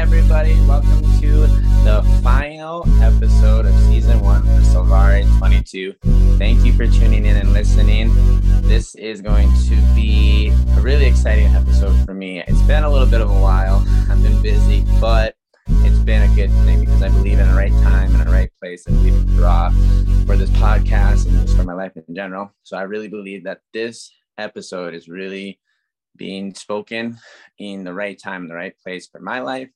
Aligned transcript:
everybody. 0.00 0.58
Welcome 0.62 1.02
to 1.20 1.46
the 1.84 2.20
final 2.22 2.88
episode 3.02 3.66
of 3.66 3.74
season 3.80 4.18
one 4.20 4.40
for 4.44 4.62
Salvari 4.62 5.28
22. 5.38 5.92
Thank 6.38 6.64
you 6.64 6.72
for 6.72 6.86
tuning 6.86 7.26
in 7.26 7.36
and 7.36 7.52
listening. 7.52 8.10
This 8.62 8.94
is 8.94 9.20
going 9.20 9.52
to 9.68 9.76
be 9.94 10.54
a 10.74 10.80
really 10.80 11.04
exciting 11.04 11.48
episode 11.48 12.02
for 12.06 12.14
me. 12.14 12.40
It's 12.40 12.62
been 12.62 12.82
a 12.82 12.88
little 12.88 13.06
bit 13.06 13.20
of 13.20 13.28
a 13.28 13.38
while. 13.38 13.84
I've 14.08 14.22
been 14.22 14.40
busy, 14.40 14.86
but 15.02 15.36
it's 15.68 15.98
been 15.98 16.22
a 16.22 16.34
good 16.34 16.50
thing 16.64 16.80
because 16.80 17.02
I 17.02 17.10
believe 17.10 17.38
in 17.38 17.46
the 17.46 17.54
right 17.54 17.72
time 17.82 18.14
and 18.14 18.26
the 18.26 18.32
right 18.32 18.50
place. 18.58 18.86
I 18.88 18.92
believe 18.92 19.12
in 19.12 19.26
draw 19.36 19.68
for 20.24 20.34
this 20.34 20.50
podcast 20.52 21.26
and 21.26 21.46
just 21.46 21.58
for 21.58 21.64
my 21.64 21.74
life 21.74 21.92
in 21.94 22.14
general. 22.14 22.54
So 22.62 22.78
I 22.78 22.82
really 22.82 23.08
believe 23.08 23.44
that 23.44 23.60
this 23.74 24.10
episode 24.38 24.94
is 24.94 25.10
really 25.10 25.60
being 26.16 26.54
spoken 26.54 27.18
in 27.58 27.84
the 27.84 27.92
right 27.92 28.18
time, 28.18 28.48
the 28.48 28.54
right 28.54 28.74
place 28.82 29.06
for 29.06 29.20
my 29.20 29.40
life 29.40 29.68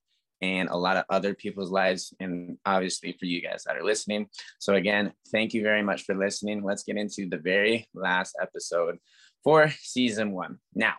and 0.45 0.69
a 0.69 0.77
lot 0.77 0.99
of 0.99 1.05
other 1.09 1.33
people's 1.33 1.71
lives, 1.71 2.13
and 2.21 2.59
obviously 2.67 3.17
for 3.19 3.25
you 3.25 3.41
guys 3.41 3.65
that 3.65 3.77
are 3.77 3.85
listening. 3.85 4.27
So, 4.59 4.75
again, 4.75 5.13
thank 5.33 5.55
you 5.55 5.63
very 5.63 5.83
much 5.83 6.03
for 6.03 6.15
listening. 6.15 6.63
Let's 6.63 6.83
get 6.85 6.99
into 6.99 7.27
the 7.29 7.39
very 7.39 7.89
last 7.95 8.37
episode 8.41 8.99
for 9.43 9.71
season 9.81 10.33
one. 10.33 10.59
Now, 10.75 10.95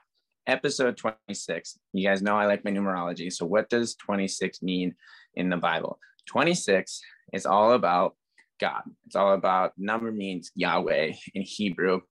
episode 0.48 0.98
26. 0.98 1.78
You 1.94 2.08
guys 2.08 2.24
know 2.24 2.36
I 2.36 2.48
like 2.48 2.66
my 2.66 2.72
numerology. 2.72 3.32
So, 3.32 3.46
what 3.46 3.70
does 3.70 3.96
26 3.96 4.64
mean 4.64 4.96
in 5.36 5.50
the 5.50 5.58
Bible? 5.58 6.00
26 6.28 7.02
is 7.34 7.46
all 7.46 7.74
about 7.74 8.16
God, 8.60 8.82
it's 9.06 9.16
all 9.16 9.34
about 9.34 9.74
number 9.78 10.12
means 10.12 10.52
Yahweh 10.56 11.14
in 11.36 11.42
Hebrew. 11.44 12.02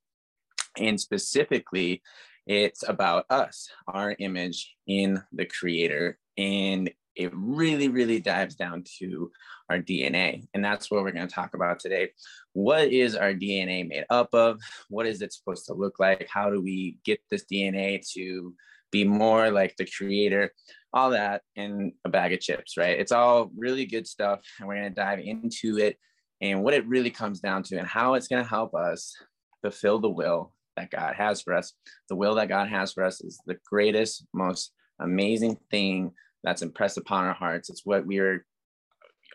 And 0.78 1.00
specifically, 1.00 2.02
it's 2.46 2.86
about 2.86 3.24
us, 3.30 3.68
our 3.88 4.14
image 4.18 4.74
in 4.86 5.22
the 5.32 5.46
creator. 5.46 6.18
And 6.36 6.90
it 7.16 7.30
really, 7.34 7.88
really 7.88 8.20
dives 8.20 8.54
down 8.54 8.84
to 8.98 9.30
our 9.70 9.78
DNA. 9.78 10.46
And 10.54 10.64
that's 10.64 10.90
what 10.90 11.02
we're 11.02 11.12
going 11.12 11.28
to 11.28 11.34
talk 11.34 11.54
about 11.54 11.78
today. 11.80 12.10
What 12.52 12.88
is 12.88 13.16
our 13.16 13.32
DNA 13.32 13.88
made 13.88 14.04
up 14.10 14.34
of? 14.34 14.60
What 14.88 15.06
is 15.06 15.22
it 15.22 15.32
supposed 15.32 15.66
to 15.66 15.74
look 15.74 15.98
like? 15.98 16.28
How 16.30 16.50
do 16.50 16.60
we 16.60 16.98
get 17.04 17.20
this 17.30 17.44
DNA 17.50 18.00
to 18.14 18.54
be 18.90 19.04
more 19.04 19.50
like 19.50 19.76
the 19.76 19.86
creator? 19.86 20.52
All 20.92 21.10
that 21.10 21.42
in 21.56 21.92
a 22.04 22.08
bag 22.08 22.32
of 22.32 22.40
chips, 22.40 22.76
right? 22.76 22.98
It's 22.98 23.12
all 23.12 23.50
really 23.56 23.86
good 23.86 24.06
stuff. 24.06 24.40
And 24.58 24.68
we're 24.68 24.76
going 24.76 24.94
to 24.94 25.00
dive 25.00 25.20
into 25.20 25.78
it 25.78 25.96
and 26.40 26.62
what 26.62 26.74
it 26.74 26.86
really 26.86 27.10
comes 27.10 27.40
down 27.40 27.62
to 27.64 27.78
and 27.78 27.86
how 27.86 28.14
it's 28.14 28.28
going 28.28 28.42
to 28.42 28.48
help 28.48 28.74
us 28.74 29.16
fulfill 29.62 29.98
the 29.98 30.10
will 30.10 30.54
that 30.76 30.90
God 30.90 31.14
has 31.14 31.40
for 31.40 31.54
us. 31.54 31.72
The 32.08 32.16
will 32.16 32.34
that 32.36 32.48
God 32.48 32.68
has 32.68 32.92
for 32.92 33.04
us 33.04 33.20
is 33.20 33.40
the 33.46 33.56
greatest, 33.64 34.26
most 34.32 34.72
amazing 35.00 35.56
thing 35.70 36.12
that's 36.44 36.62
impressed 36.62 36.98
upon 36.98 37.24
our 37.24 37.34
hearts. 37.34 37.70
It's 37.70 37.84
what 37.84 38.06
we 38.06 38.20
were 38.20 38.44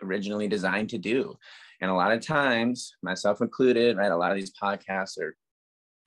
originally 0.02 0.48
designed 0.48 0.90
to 0.90 0.98
do. 0.98 1.36
And 1.82 1.90
a 1.90 1.96
lot 1.96 2.12
of 2.12 2.22
times, 2.22 2.94
myself 3.02 3.42
included, 3.42 3.98
right, 3.98 4.12
a 4.12 4.18
lot 4.18 4.32
of 4.32 4.38
these 4.38 4.54
podcasts 4.62 5.20
are 5.20 5.36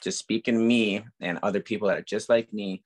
just 0.03 0.19
speaking 0.19 0.67
me 0.67 1.05
and 1.21 1.39
other 1.43 1.61
people 1.61 1.89
that 1.89 1.99
are 1.99 2.03
just 2.03 2.29
like 2.29 2.53
me. 2.53 2.83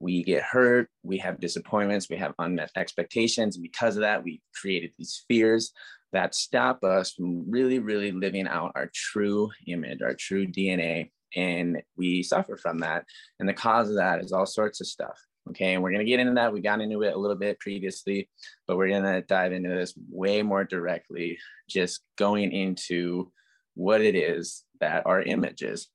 We 0.00 0.22
get 0.22 0.42
hurt, 0.42 0.88
we 1.02 1.18
have 1.18 1.40
disappointments, 1.40 2.08
we 2.08 2.16
have 2.16 2.34
unmet 2.38 2.70
expectations. 2.76 3.56
And 3.56 3.62
because 3.62 3.96
of 3.96 4.02
that, 4.02 4.22
we 4.22 4.40
created 4.54 4.92
these 4.96 5.24
fears 5.26 5.72
that 6.12 6.34
stop 6.34 6.84
us 6.84 7.12
from 7.12 7.50
really, 7.50 7.80
really 7.80 8.12
living 8.12 8.46
out 8.46 8.72
our 8.76 8.90
true 8.94 9.50
image, 9.66 10.00
our 10.02 10.14
true 10.14 10.46
DNA. 10.46 11.10
And 11.36 11.82
we 11.96 12.22
suffer 12.22 12.56
from 12.56 12.78
that. 12.78 13.04
And 13.40 13.48
the 13.48 13.54
cause 13.54 13.90
of 13.90 13.96
that 13.96 14.22
is 14.22 14.32
all 14.32 14.46
sorts 14.46 14.80
of 14.80 14.86
stuff. 14.86 15.18
Okay, 15.50 15.74
and 15.74 15.82
we're 15.82 15.90
going 15.90 16.04
to 16.04 16.10
get 16.10 16.20
into 16.20 16.34
that. 16.34 16.52
We 16.52 16.60
got 16.60 16.80
into 16.80 17.02
it 17.02 17.14
a 17.14 17.18
little 17.18 17.36
bit 17.36 17.58
previously, 17.58 18.28
but 18.66 18.76
we're 18.76 18.88
going 18.88 19.02
to 19.02 19.22
dive 19.22 19.52
into 19.52 19.70
this 19.70 19.94
way 20.10 20.42
more 20.42 20.64
directly, 20.64 21.38
just 21.68 22.00
going 22.16 22.52
into 22.52 23.32
what 23.74 24.00
it 24.00 24.14
is 24.14 24.64
that 24.80 25.06
our 25.06 25.22
image 25.22 25.62
is. 25.62 25.88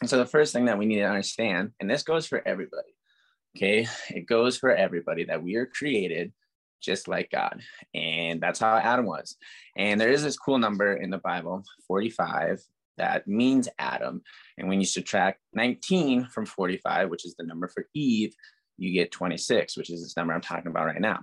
And 0.00 0.10
so, 0.10 0.18
the 0.18 0.26
first 0.26 0.52
thing 0.52 0.64
that 0.64 0.78
we 0.78 0.86
need 0.86 0.96
to 0.96 1.08
understand, 1.08 1.72
and 1.78 1.88
this 1.88 2.02
goes 2.02 2.26
for 2.26 2.46
everybody, 2.46 2.94
okay, 3.56 3.86
it 4.10 4.26
goes 4.26 4.58
for 4.58 4.74
everybody 4.74 5.24
that 5.24 5.42
we 5.42 5.56
are 5.56 5.66
created 5.66 6.32
just 6.82 7.06
like 7.06 7.30
God. 7.30 7.60
And 7.94 8.40
that's 8.40 8.58
how 8.58 8.76
Adam 8.76 9.06
was. 9.06 9.36
And 9.76 10.00
there 10.00 10.10
is 10.10 10.24
this 10.24 10.36
cool 10.36 10.58
number 10.58 10.94
in 10.94 11.10
the 11.10 11.18
Bible, 11.18 11.62
45, 11.86 12.60
that 12.98 13.26
means 13.26 13.68
Adam. 13.78 14.22
And 14.58 14.68
when 14.68 14.80
you 14.80 14.86
subtract 14.86 15.40
19 15.54 16.26
from 16.26 16.46
45, 16.46 17.08
which 17.08 17.24
is 17.24 17.34
the 17.36 17.46
number 17.46 17.68
for 17.68 17.86
Eve, 17.94 18.34
you 18.82 18.92
get 18.92 19.12
26, 19.12 19.76
which 19.76 19.90
is 19.90 20.02
this 20.02 20.16
number 20.16 20.32
I'm 20.32 20.40
talking 20.40 20.68
about 20.68 20.86
right 20.86 21.00
now. 21.00 21.20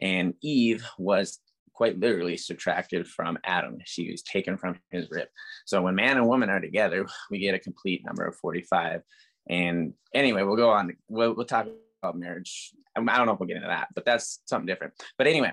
And 0.00 0.34
Eve 0.42 0.84
was 0.98 1.38
quite 1.72 1.98
literally 1.98 2.36
subtracted 2.36 3.08
from 3.08 3.38
Adam. 3.44 3.78
She 3.86 4.10
was 4.10 4.22
taken 4.22 4.58
from 4.58 4.78
his 4.90 5.08
rib. 5.10 5.28
So 5.64 5.80
when 5.80 5.94
man 5.94 6.18
and 6.18 6.28
woman 6.28 6.50
are 6.50 6.60
together, 6.60 7.06
we 7.30 7.38
get 7.38 7.54
a 7.54 7.58
complete 7.58 8.04
number 8.04 8.26
of 8.26 8.36
45. 8.36 9.00
And 9.48 9.94
anyway, 10.14 10.42
we'll 10.42 10.56
go 10.56 10.70
on. 10.70 10.94
We'll, 11.08 11.34
we'll 11.34 11.46
talk 11.46 11.68
about 12.02 12.18
marriage. 12.18 12.72
I 12.94 13.00
don't 13.00 13.26
know 13.26 13.32
if 13.32 13.40
we'll 13.40 13.46
get 13.46 13.56
into 13.56 13.68
that, 13.68 13.88
but 13.94 14.04
that's 14.04 14.40
something 14.44 14.66
different. 14.66 14.92
But 15.16 15.26
anyway, 15.26 15.52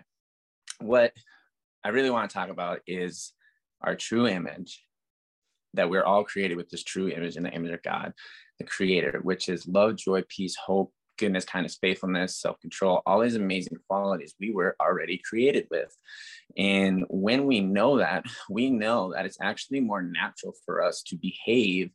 what 0.80 1.14
I 1.84 1.90
really 1.90 2.10
want 2.10 2.30
to 2.30 2.34
talk 2.34 2.50
about 2.50 2.82
is 2.86 3.32
our 3.82 3.96
true 3.96 4.28
image 4.28 4.84
that 5.76 5.90
we're 5.90 6.04
all 6.04 6.24
created 6.26 6.58
with 6.58 6.70
this 6.70 6.84
true 6.84 7.08
image 7.08 7.38
in 7.38 7.44
the 7.44 7.52
image 7.52 7.72
of 7.72 7.84
God, 7.84 8.12
the 8.60 8.66
creator, 8.66 9.20
which 9.24 9.48
is 9.48 9.68
love, 9.68 9.96
joy, 9.96 10.24
peace, 10.28 10.58
hope, 10.58 10.92
goodness, 11.18 11.46
kindness, 11.46 11.78
faithfulness, 11.80 12.40
self 12.40 12.60
control, 12.60 13.02
all 13.06 13.22
these 13.22 13.36
amazing 13.36 13.78
qualities 13.88 14.36
we 14.40 14.52
were 14.52 14.76
already 14.80 15.18
created 15.18 15.68
with. 15.70 15.96
And 16.58 17.06
when 17.10 17.46
we 17.46 17.60
know 17.60 17.98
that, 17.98 18.26
we 18.50 18.70
know 18.70 19.14
that 19.14 19.26
it's 19.26 19.38
actually 19.42 19.80
more 19.80 20.02
natural 20.02 20.54
for 20.66 20.84
us 20.84 21.02
to 21.08 21.16
behave 21.16 21.92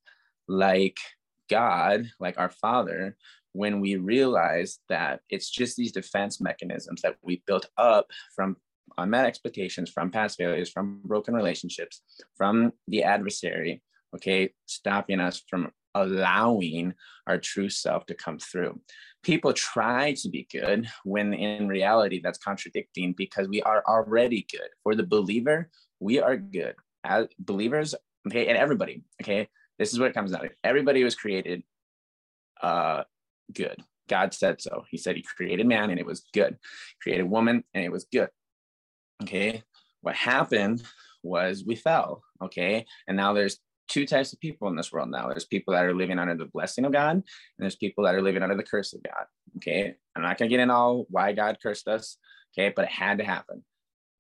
like 0.49 0.99
God, 1.49 2.07
like 2.19 2.39
our 2.39 2.51
Father, 2.51 3.17
when 3.53 3.81
we 3.81 3.97
realize 3.97 4.79
that 4.89 5.21
it's 5.29 5.51
just 5.51 5.77
these 5.77 5.93
defense 5.93 6.41
mechanisms 6.41 7.03
that 7.03 7.17
we 7.23 7.43
built 7.47 7.67
up 7.77 8.07
from 8.35 8.57
uh, 8.99 9.03
unmet 9.03 9.27
expectations, 9.27 9.91
from 9.91 10.11
past 10.11 10.39
failures, 10.39 10.71
from 10.71 11.01
broken 11.05 11.35
relationships, 11.35 12.03
from 12.37 12.73
the 12.89 13.03
adversary, 13.03 13.83
okay, 14.15 14.53
stopping 14.67 15.21
us 15.21 15.43
from 15.49 15.71
allowing 15.95 16.95
our 17.27 17.39
true 17.39 17.69
self 17.69 18.07
to 18.07 18.15
come 18.15 18.39
through. 18.39 18.81
People 19.23 19.53
try 19.53 20.15
to 20.15 20.29
be 20.29 20.49
good 20.51 20.89
when 21.05 21.33
in 21.33 21.69
reality 21.69 22.21
that's 22.23 22.39
contradicting 22.39 23.13
because 23.13 23.49
we 23.49 23.63
are 23.63 23.83
already 23.87 24.47
good. 24.51 24.69
For 24.83 24.95
the 24.95 25.05
believer, 25.05 25.71
we 26.01 26.21
are 26.21 26.37
good. 26.37 26.75
As 27.05 27.29
believers, 27.39 27.95
okay, 28.29 28.49
and 28.49 28.59
everybody, 28.59 29.05
okay, 29.23 29.49
this 29.79 29.93
is 29.93 29.99
what 29.99 30.09
it 30.11 30.15
comes 30.15 30.33
down 30.33 30.43
to. 30.43 30.51
Everybody 30.65 31.05
was 31.05 31.15
created 31.15 31.63
uh 32.63 33.05
good. 33.53 33.83
God 34.09 34.35
said 34.35 34.61
so. 34.61 34.85
He 34.91 34.99
said 34.99 35.17
he 35.17 35.23
created 35.23 35.67
man 35.67 35.91
and 35.91 35.99
it 35.99 36.07
was 36.07 36.25
good. 36.33 36.59
Created 37.01 37.25
woman 37.25 37.65
and 37.75 37.85
it 37.85 37.93
was 37.93 38.07
good. 38.13 38.29
Okay. 39.23 39.63
What 40.01 40.15
happened 40.15 40.83
was 41.23 41.65
we 41.65 41.77
fell. 41.77 42.23
Okay. 42.43 42.85
And 43.07 43.17
now 43.17 43.33
there's 43.33 43.59
two 43.89 44.07
types 44.07 44.33
of 44.33 44.41
people 44.41 44.69
in 44.69 44.77
this 44.77 44.93
world 44.93 45.11
now. 45.11 45.29
There's 45.29 45.45
people 45.45 45.75
that 45.75 45.85
are 45.85 45.95
living 45.95 46.19
under 46.19 46.35
the 46.35 46.47
blessing 46.47 46.85
of 46.85 46.93
God, 46.93 47.17
and 47.17 47.25
there's 47.59 47.77
people 47.77 48.05
that 48.05 48.15
are 48.15 48.23
living 48.23 48.43
under 48.43 48.57
the 48.57 48.63
curse 48.63 48.93
of 48.93 49.03
God. 49.03 49.25
Okay. 49.57 49.95
I'm 50.17 50.23
not 50.23 50.39
going 50.39 50.49
to 50.49 50.57
get 50.57 50.63
into 50.63 50.75
all 50.75 51.07
why 51.11 51.33
God 51.33 51.59
cursed 51.63 51.89
us. 51.89 52.17
Okay. 52.53 52.73
But 52.75 52.87
it 52.87 52.91
had 52.91 53.19
to 53.19 53.25
happen. 53.25 53.65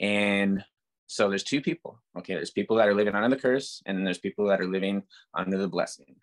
And 0.00 0.64
so 1.06 1.28
there's 1.28 1.44
two 1.44 1.60
people. 1.60 2.00
Okay. 2.18 2.34
There's 2.34 2.50
people 2.50 2.76
that 2.76 2.88
are 2.88 2.94
living 2.94 3.14
under 3.14 3.34
the 3.34 3.40
curse, 3.40 3.82
and 3.86 4.06
there's 4.06 4.18
people 4.18 4.48
that 4.48 4.60
are 4.60 4.66
living 4.66 5.02
under 5.34 5.58
the 5.58 5.68
blessing. 5.68 6.16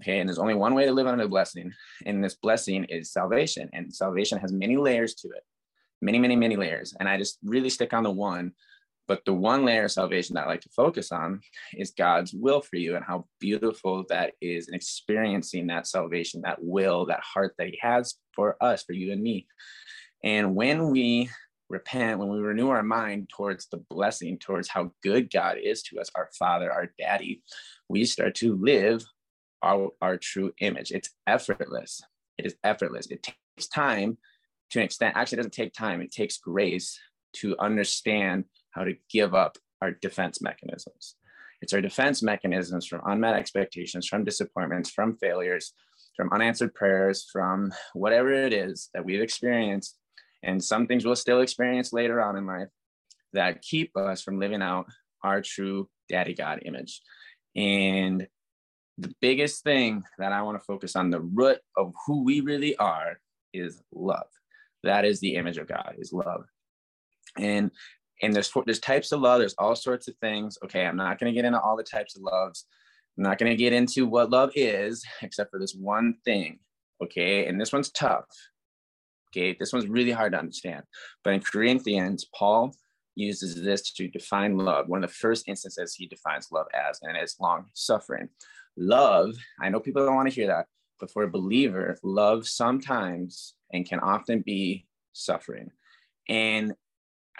Okay. 0.00 0.18
And 0.18 0.28
there's 0.28 0.38
only 0.38 0.54
one 0.54 0.74
way 0.74 0.86
to 0.86 0.92
live 0.92 1.06
under 1.06 1.24
the 1.24 1.30
blessing. 1.30 1.72
And 2.06 2.24
this 2.24 2.34
blessing 2.34 2.84
is 2.84 3.12
salvation. 3.12 3.68
And 3.72 3.94
salvation 3.94 4.38
has 4.38 4.52
many 4.52 4.76
layers 4.76 5.14
to 5.16 5.28
it. 5.28 5.42
Many, 6.02 6.18
many, 6.18 6.36
many 6.36 6.56
layers. 6.56 6.94
And 6.98 7.08
I 7.08 7.18
just 7.18 7.38
really 7.44 7.68
stick 7.68 7.92
on 7.92 8.04
the 8.04 8.10
one 8.10 8.52
but 9.10 9.24
the 9.24 9.34
one 9.34 9.64
layer 9.64 9.86
of 9.86 9.90
salvation 9.90 10.34
that 10.34 10.44
I 10.44 10.50
like 10.50 10.60
to 10.60 10.68
focus 10.68 11.10
on 11.10 11.40
is 11.74 11.90
God's 11.90 12.32
will 12.32 12.60
for 12.60 12.76
you 12.76 12.94
and 12.94 13.04
how 13.04 13.26
beautiful 13.40 14.04
that 14.08 14.34
is 14.40 14.68
and 14.68 14.76
experiencing 14.76 15.66
that 15.66 15.88
salvation, 15.88 16.42
that 16.42 16.62
will, 16.62 17.06
that 17.06 17.18
heart 17.18 17.56
that 17.58 17.66
He 17.66 17.78
has 17.82 18.14
for 18.36 18.56
us, 18.62 18.84
for 18.84 18.92
you 18.92 19.10
and 19.10 19.20
me. 19.20 19.48
And 20.22 20.54
when 20.54 20.92
we 20.92 21.28
repent, 21.68 22.20
when 22.20 22.28
we 22.28 22.38
renew 22.38 22.68
our 22.68 22.84
mind 22.84 23.30
towards 23.36 23.66
the 23.66 23.78
blessing, 23.90 24.38
towards 24.38 24.68
how 24.68 24.92
good 25.02 25.28
God 25.28 25.56
is 25.60 25.82
to 25.82 25.98
us, 25.98 26.08
our 26.14 26.28
Father, 26.38 26.72
our 26.72 26.92
Daddy, 26.96 27.42
we 27.88 28.04
start 28.04 28.36
to 28.36 28.54
live 28.58 29.04
our, 29.60 29.90
our 30.00 30.18
true 30.18 30.52
image. 30.60 30.92
It's 30.92 31.10
effortless. 31.26 32.00
It 32.38 32.46
is 32.46 32.54
effortless. 32.62 33.08
It 33.08 33.24
takes 33.24 33.66
time 33.66 34.18
to 34.70 34.78
an 34.78 34.84
extent. 34.84 35.16
Actually, 35.16 35.38
it 35.38 35.40
doesn't 35.40 35.52
take 35.54 35.72
time, 35.72 36.00
it 36.00 36.12
takes 36.12 36.38
grace 36.38 36.96
to 37.32 37.56
understand 37.58 38.44
how 38.70 38.84
to 38.84 38.94
give 39.10 39.34
up 39.34 39.56
our 39.82 39.92
defense 39.92 40.40
mechanisms. 40.40 41.16
It's 41.62 41.72
our 41.72 41.80
defense 41.80 42.22
mechanisms 42.22 42.86
from 42.86 43.02
unmet 43.04 43.34
expectations, 43.34 44.06
from 44.06 44.24
disappointments, 44.24 44.90
from 44.90 45.16
failures, 45.16 45.74
from 46.16 46.32
unanswered 46.32 46.74
prayers, 46.74 47.28
from 47.30 47.72
whatever 47.92 48.32
it 48.32 48.52
is 48.52 48.88
that 48.94 49.04
we've 49.04 49.20
experienced. 49.20 49.96
And 50.42 50.62
some 50.62 50.86
things 50.86 51.04
we'll 51.04 51.16
still 51.16 51.40
experience 51.40 51.92
later 51.92 52.22
on 52.22 52.36
in 52.36 52.46
life 52.46 52.68
that 53.32 53.62
keep 53.62 53.96
us 53.96 54.22
from 54.22 54.40
living 54.40 54.62
out 54.62 54.86
our 55.22 55.42
true 55.42 55.88
daddy 56.08 56.34
God 56.34 56.60
image. 56.64 57.02
And 57.54 58.26
the 58.96 59.14
biggest 59.20 59.62
thing 59.62 60.02
that 60.18 60.32
I 60.32 60.42
want 60.42 60.58
to 60.58 60.64
focus 60.64 60.96
on, 60.96 61.10
the 61.10 61.20
root 61.20 61.58
of 61.76 61.92
who 62.06 62.24
we 62.24 62.40
really 62.40 62.76
are, 62.76 63.20
is 63.52 63.82
love. 63.92 64.28
That 64.82 65.04
is 65.04 65.20
the 65.20 65.34
image 65.34 65.58
of 65.58 65.68
God, 65.68 65.96
is 65.98 66.12
love. 66.12 66.44
And 67.36 67.70
and 68.22 68.34
there's 68.34 68.52
there's 68.66 68.80
types 68.80 69.12
of 69.12 69.20
love. 69.20 69.40
There's 69.40 69.54
all 69.58 69.74
sorts 69.74 70.08
of 70.08 70.16
things. 70.16 70.58
Okay, 70.64 70.86
I'm 70.86 70.96
not 70.96 71.18
going 71.18 71.32
to 71.32 71.36
get 71.36 71.44
into 71.44 71.60
all 71.60 71.76
the 71.76 71.82
types 71.82 72.16
of 72.16 72.22
loves. 72.22 72.66
I'm 73.16 73.24
not 73.24 73.38
going 73.38 73.50
to 73.50 73.56
get 73.56 73.72
into 73.72 74.06
what 74.06 74.30
love 74.30 74.52
is, 74.54 75.04
except 75.22 75.50
for 75.50 75.58
this 75.58 75.74
one 75.74 76.14
thing. 76.24 76.58
Okay, 77.02 77.46
and 77.46 77.60
this 77.60 77.72
one's 77.72 77.90
tough. 77.90 78.26
Okay, 79.30 79.56
this 79.58 79.72
one's 79.72 79.86
really 79.86 80.10
hard 80.10 80.32
to 80.32 80.38
understand. 80.38 80.82
But 81.22 81.34
in 81.34 81.40
Corinthians, 81.40 82.26
Paul 82.34 82.74
uses 83.14 83.62
this 83.62 83.92
to 83.92 84.08
define 84.08 84.56
love. 84.56 84.88
One 84.88 85.04
of 85.04 85.10
the 85.10 85.14
first 85.14 85.48
instances 85.48 85.94
he 85.94 86.06
defines 86.06 86.48
love 86.50 86.66
as, 86.74 86.98
and 87.02 87.16
it's 87.16 87.38
long 87.40 87.66
suffering. 87.74 88.28
Love, 88.76 89.34
I 89.60 89.68
know 89.68 89.80
people 89.80 90.04
don't 90.04 90.14
want 90.14 90.28
to 90.28 90.34
hear 90.34 90.46
that, 90.48 90.66
but 90.98 91.10
for 91.10 91.22
a 91.22 91.30
believer, 91.30 91.96
love 92.02 92.46
sometimes 92.46 93.54
and 93.72 93.88
can 93.88 94.00
often 94.00 94.40
be 94.40 94.86
suffering. 95.12 95.70
And 96.28 96.74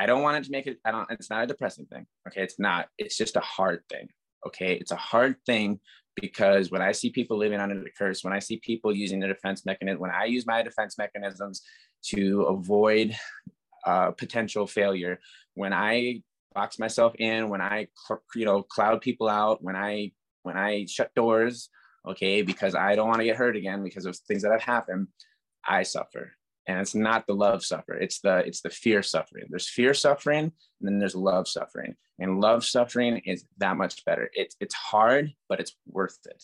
I 0.01 0.07
don't 0.07 0.23
want 0.23 0.39
it 0.39 0.45
to 0.45 0.51
make 0.51 0.67
it, 0.67 0.79
I 0.83 0.93
don't, 0.93 1.11
it's 1.11 1.29
not 1.29 1.45
a 1.45 1.47
depressing 1.47 1.85
thing. 1.85 2.07
Okay. 2.27 2.43
It's 2.43 2.59
not, 2.59 2.89
it's 2.97 3.19
just 3.19 3.37
a 3.37 3.41
hard 3.41 3.83
thing. 3.91 4.09
Okay. 4.47 4.73
It's 4.73 4.93
a 4.93 4.97
hard 4.97 5.37
thing 5.45 5.79
because 6.17 6.71
when 6.71 6.81
I 6.81 6.93
see 6.93 7.11
people 7.11 7.37
living 7.37 7.61
under 7.61 7.79
the 7.79 7.91
curse, 7.97 8.25
when 8.25 8.33
I 8.33 8.39
see 8.39 8.57
people 8.57 8.97
using 8.97 9.21
their 9.21 9.33
defense 9.33 9.67
mechanism, 9.67 10.01
when 10.01 10.11
I 10.11 10.25
use 10.25 10.47
my 10.47 10.63
defense 10.63 10.97
mechanisms 10.97 11.61
to 12.07 12.45
avoid 12.45 13.15
uh, 13.87 14.13
potential 14.13 14.67
failure, 14.67 15.21
when 15.53 15.75
I 15.75 16.23
box 16.55 16.79
myself 16.79 17.15
in, 17.19 17.51
when 17.51 17.61
I, 17.61 17.89
you 18.35 18.47
know, 18.47 18.63
cloud 18.63 19.03
people 19.03 19.29
out, 19.29 19.63
when 19.63 19.77
I, 19.77 20.13
when 20.45 20.57
I 20.57 20.87
shut 20.87 21.15
doors, 21.15 21.69
okay, 22.09 22.41
because 22.41 22.75
I 22.75 22.95
don't 22.97 23.09
want 23.09 23.21
to 23.21 23.27
get 23.27 23.37
hurt 23.37 23.55
again 23.55 23.85
because 23.85 24.07
of 24.07 24.17
things 24.17 24.43
that 24.43 24.53
have 24.53 24.63
happened, 24.63 25.09
I 25.69 25.83
suffer 25.83 26.33
and 26.71 26.81
it's 26.81 26.95
not 26.95 27.27
the 27.27 27.35
love 27.35 27.65
suffer 27.65 27.95
it's 27.95 28.21
the 28.21 28.39
it's 28.47 28.61
the 28.61 28.71
fear 28.71 29.03
suffering. 29.03 29.47
There's 29.51 29.69
fear 29.69 29.93
suffering 29.93 30.45
and 30.45 30.83
then 30.83 30.99
there's 30.99 31.17
love 31.17 31.49
suffering. 31.49 31.97
And 32.21 32.41
love 32.41 32.65
suffering 32.65 33.19
is 33.25 33.45
that 33.59 33.77
much 33.77 34.05
better. 34.05 34.31
It's 34.33 34.57
it's 34.61 34.75
hard 34.75 35.33
but 35.49 35.59
it's 35.59 35.77
worth 35.87 36.19
it. 36.27 36.43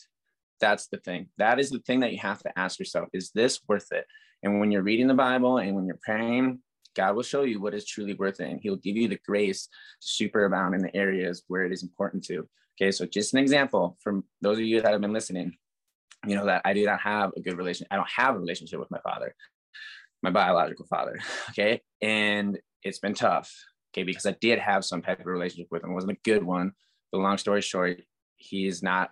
That's 0.60 0.88
the 0.88 0.96
thing. 0.98 1.28
That 1.38 1.60
is 1.60 1.70
the 1.70 1.78
thing 1.78 2.00
that 2.00 2.12
you 2.12 2.18
have 2.18 2.42
to 2.42 2.58
ask 2.58 2.78
yourself 2.78 3.08
is 3.12 3.30
this 3.30 3.60
worth 3.68 3.92
it? 3.92 4.06
And 4.42 4.58
when 4.58 4.72
you're 4.72 4.82
reading 4.82 5.06
the 5.06 5.14
bible 5.14 5.58
and 5.58 5.74
when 5.74 5.86
you're 5.86 6.00
praying 6.02 6.60
god 6.96 7.14
will 7.14 7.22
show 7.22 7.42
you 7.42 7.60
what 7.60 7.74
is 7.74 7.86
truly 7.86 8.14
worth 8.14 8.40
it 8.40 8.50
and 8.50 8.60
he'll 8.62 8.76
give 8.76 8.96
you 8.96 9.06
the 9.06 9.20
grace 9.26 9.68
to 10.00 10.08
superabound 10.08 10.74
in 10.74 10.80
the 10.80 10.96
areas 10.96 11.44
where 11.46 11.64
it 11.64 11.72
is 11.72 11.82
important 11.84 12.24
to. 12.24 12.48
Okay 12.74 12.90
so 12.90 13.06
just 13.06 13.32
an 13.32 13.38
example 13.38 13.96
from 14.02 14.24
those 14.42 14.58
of 14.58 14.64
you 14.64 14.80
that 14.80 14.92
have 14.92 15.00
been 15.00 15.12
listening 15.12 15.56
you 16.26 16.34
know 16.34 16.46
that 16.46 16.62
i 16.64 16.72
do 16.72 16.84
not 16.84 17.00
have 17.00 17.30
a 17.36 17.40
good 17.40 17.56
relation 17.58 17.86
i 17.90 17.96
don't 17.96 18.08
have 18.08 18.34
a 18.34 18.38
relationship 18.38 18.80
with 18.80 18.90
my 18.90 19.00
father 19.00 19.34
my 20.22 20.30
biological 20.30 20.86
father. 20.86 21.18
Okay. 21.50 21.80
And 22.02 22.58
it's 22.82 22.98
been 22.98 23.14
tough. 23.14 23.52
Okay. 23.92 24.02
Because 24.02 24.26
I 24.26 24.36
did 24.40 24.58
have 24.58 24.84
some 24.84 25.02
type 25.02 25.20
of 25.20 25.26
relationship 25.26 25.68
with 25.70 25.82
him. 25.82 25.90
It 25.90 25.94
wasn't 25.94 26.12
a 26.12 26.20
good 26.24 26.42
one. 26.42 26.72
But 27.12 27.18
long 27.18 27.38
story 27.38 27.62
short, 27.62 28.02
he 28.36 28.66
is 28.66 28.82
not 28.82 29.10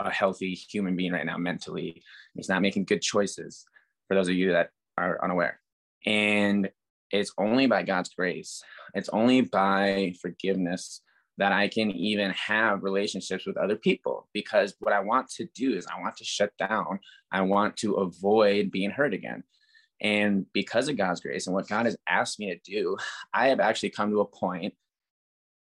a 0.00 0.10
healthy 0.10 0.54
human 0.54 0.96
being 0.96 1.12
right 1.12 1.26
now 1.26 1.36
mentally. 1.36 2.02
He's 2.34 2.48
not 2.48 2.62
making 2.62 2.86
good 2.86 3.02
choices 3.02 3.64
for 4.08 4.14
those 4.14 4.28
of 4.28 4.34
you 4.34 4.52
that 4.52 4.70
are 4.96 5.22
unaware. 5.22 5.60
And 6.06 6.70
it's 7.10 7.32
only 7.38 7.66
by 7.66 7.82
God's 7.82 8.10
grace, 8.10 8.62
it's 8.94 9.08
only 9.10 9.42
by 9.42 10.14
forgiveness 10.20 11.02
that 11.38 11.52
I 11.52 11.68
can 11.68 11.90
even 11.90 12.32
have 12.32 12.82
relationships 12.82 13.46
with 13.46 13.56
other 13.56 13.76
people 13.76 14.28
because 14.34 14.74
what 14.78 14.92
I 14.92 15.00
want 15.00 15.30
to 15.30 15.46
do 15.54 15.74
is 15.74 15.86
I 15.86 15.98
want 16.00 16.16
to 16.18 16.24
shut 16.24 16.52
down. 16.58 17.00
I 17.32 17.40
want 17.40 17.78
to 17.78 17.94
avoid 17.94 18.70
being 18.70 18.90
hurt 18.90 19.14
again. 19.14 19.42
And 20.00 20.46
because 20.52 20.88
of 20.88 20.96
God's 20.96 21.20
grace 21.20 21.46
and 21.46 21.54
what 21.54 21.68
God 21.68 21.86
has 21.86 21.96
asked 22.08 22.38
me 22.38 22.54
to 22.54 22.70
do, 22.70 22.96
I 23.34 23.48
have 23.48 23.60
actually 23.60 23.90
come 23.90 24.10
to 24.10 24.20
a 24.20 24.24
point 24.26 24.74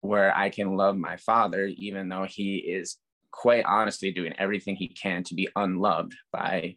where 0.00 0.36
I 0.36 0.50
can 0.50 0.76
love 0.76 0.96
my 0.96 1.16
father, 1.16 1.66
even 1.66 2.08
though 2.08 2.26
he 2.28 2.56
is 2.56 2.96
quite 3.30 3.64
honestly 3.64 4.12
doing 4.12 4.34
everything 4.38 4.76
he 4.76 4.88
can 4.88 5.22
to 5.24 5.34
be 5.34 5.48
unloved 5.56 6.14
by 6.32 6.76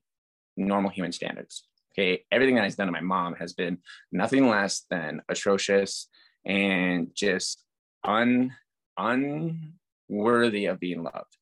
normal 0.58 0.90
human 0.90 1.12
standards. 1.12 1.66
Okay. 1.94 2.24
Everything 2.32 2.56
that 2.56 2.64
he's 2.64 2.76
done 2.76 2.88
to 2.88 2.92
my 2.92 3.02
mom 3.02 3.36
has 3.36 3.54
been 3.54 3.80
nothing 4.12 4.48
less 4.48 4.86
than 4.90 5.22
atrocious 5.30 6.08
and 6.46 7.10
just 7.14 7.64
un 8.04 8.56
unworthy 8.98 10.66
of 10.66 10.80
being 10.80 11.04
loved. 11.04 11.38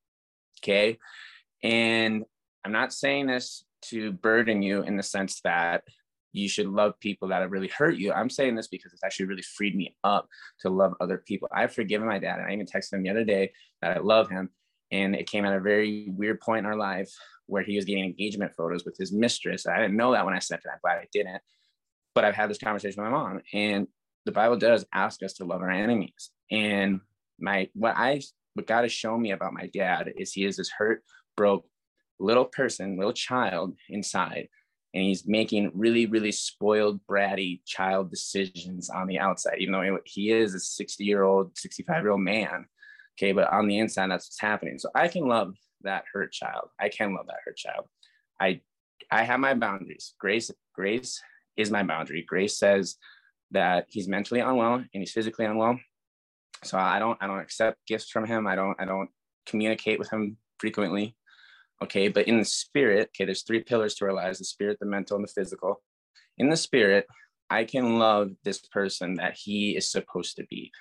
Okay. 0.64 0.98
And 1.64 2.26
I'm 2.64 2.72
not 2.72 2.94
saying 2.94 3.28
this 3.28 3.64
to 3.84 4.12
burden 4.12 4.62
you 4.62 4.84
in 4.84 4.98
the 4.98 5.04
sense 5.04 5.42
that 5.44 5.84
you 6.38 6.50
should 6.50 6.68
love 6.68 7.00
people 7.00 7.28
that 7.30 7.42
have 7.42 7.52
really 7.52 7.68
hurt 7.68 7.96
you. 7.96 8.14
I'm 8.14 8.30
saying 8.30 8.56
this 8.56 8.68
because 8.68 8.94
it's 8.94 9.04
actually 9.04 9.26
really 9.26 9.42
freed 9.42 9.76
me 9.76 9.96
up 10.04 10.28
to 10.62 10.70
love 10.70 10.94
other 11.00 11.18
people. 11.18 11.48
I've 11.52 11.74
forgiven 11.74 12.08
my 12.08 12.20
dad, 12.20 12.40
and 12.40 12.48
I 12.48 12.54
even 12.54 12.66
texted 12.66 12.94
him 12.94 13.04
the 13.04 13.10
other 13.10 13.24
day 13.24 13.52
that 13.82 13.98
I 13.98 14.00
love 14.00 14.30
him. 14.30 14.50
And 14.92 15.16
it 15.16 15.30
came 15.30 15.46
at 15.46 15.56
a 15.56 15.60
very 15.60 16.08
weird 16.10 16.40
point 16.40 16.60
in 16.60 16.66
our 16.66 16.78
life 16.78 17.12
where 17.48 17.64
he 17.64 17.76
was 17.76 17.86
getting 17.86 18.06
engagement 18.06 18.54
photos 18.56 18.86
with 18.86 18.96
his 18.98 19.12
mistress. 19.12 19.66
I 19.66 19.78
didn't 19.78 19.98
know 19.98 20.14
that 20.14 20.26
when 20.26 20.34
I 20.34 20.40
sent 20.40 20.62
it. 20.64 20.70
I'm 20.72 20.80
glad 20.82 21.00
I 21.00 21.08
didn't. 21.12 21.42
But 22.16 22.24
I've 22.24 22.36
had 22.36 22.50
this 22.50 22.58
conversation 22.58 23.02
with 23.02 23.12
my 23.12 23.18
mom, 23.18 23.42
and 23.54 23.88
the 24.26 24.32
Bible 24.32 24.58
does 24.58 24.86
ask 24.94 25.24
us 25.24 25.34
to 25.34 25.46
love 25.46 25.62
our 25.62 25.70
enemies. 25.70 26.32
And 26.52 27.02
my 27.40 27.70
what 27.74 27.96
I 27.98 28.22
what 28.54 28.68
God 28.68 28.84
has 28.84 28.92
shown 28.92 29.22
me 29.22 29.32
about 29.32 29.54
my 29.54 29.68
dad 29.68 30.14
is 30.18 30.34
he 30.34 30.46
is 30.46 30.58
this 30.58 30.70
hurt, 30.70 31.04
broke 31.36 31.66
little 32.20 32.46
person, 32.46 32.98
little 32.98 33.14
child 33.14 33.76
inside 33.90 34.48
and 34.98 35.06
he's 35.06 35.28
making 35.28 35.70
really, 35.76 36.08
really 36.08 36.32
spoiled, 36.32 37.00
bratty 37.08 37.62
child 37.68 38.10
decisions 38.10 38.90
on 38.90 39.06
the 39.06 39.20
outside, 39.20 39.60
even 39.60 39.72
though 39.72 40.00
he 40.06 40.32
is 40.32 40.56
a 40.56 40.60
60 40.60 41.06
year 41.06 41.22
old, 41.22 41.56
65 41.56 42.02
year 42.02 42.12
old 42.14 42.22
man. 42.22 42.66
Okay, 43.16 43.32
but 43.32 43.48
on 43.54 43.68
the 43.68 43.78
inside, 43.78 44.10
that's 44.10 44.26
what's 44.26 44.42
happening. 44.42 44.80
So 44.80 44.90
I 44.96 45.08
can 45.08 45.28
love 45.28 45.54
that 45.82 46.06
hurt 46.12 46.32
child. 46.32 46.70
I 46.80 46.90
can 46.90 47.14
love 47.14 47.28
that 47.28 47.38
hurt 47.46 47.58
child. 47.58 47.86
I 48.42 48.62
I 49.12 49.22
have 49.22 49.40
my 49.40 49.54
boundaries. 49.54 50.16
Grace, 50.20 50.50
grace 50.74 51.22
is 51.58 51.70
my 51.70 51.84
boundary. 51.84 52.26
Grace 52.28 52.58
says 52.58 52.96
that 53.52 53.86
he's 53.90 54.08
mentally 54.08 54.40
unwell 54.40 54.74
and 54.74 54.88
he's 54.92 55.12
physically 55.12 55.46
unwell. 55.46 55.80
So 56.64 56.80
I 56.80 56.98
don't 56.98 57.20
I 57.22 57.28
don't 57.28 57.40
accept 57.40 57.86
gifts 57.86 58.10
from 58.10 58.26
him. 58.26 58.48
I 58.48 58.56
don't 58.56 58.76
I 58.80 58.86
don't 58.86 59.12
communicate 59.46 60.00
with 60.00 60.10
him 60.10 60.38
frequently. 60.58 61.16
Okay, 61.84 62.08
but 62.08 62.28
in 62.28 62.40
the 62.40 62.46
spirit, 62.46 63.10
okay, 63.10 63.26
there's 63.26 63.44
three 63.44 63.62
pillars 63.62 63.96
to 63.96 64.06
our 64.06 64.14
lives 64.14 64.40
the 64.40 64.46
spirit, 64.46 64.78
the 64.80 64.86
mental, 64.86 65.18
and 65.18 65.28
the 65.28 65.32
physical. 65.32 65.82
In 66.38 66.50
the 66.50 66.58
spirit, 66.58 67.06
I 67.50 67.64
can 67.64 68.00
love 68.00 68.32
this 68.44 68.60
person 68.60 69.16
that 69.16 69.38
he 69.38 69.76
is 69.78 69.92
supposed 69.92 70.38
to 70.38 70.46
be. 70.50 70.72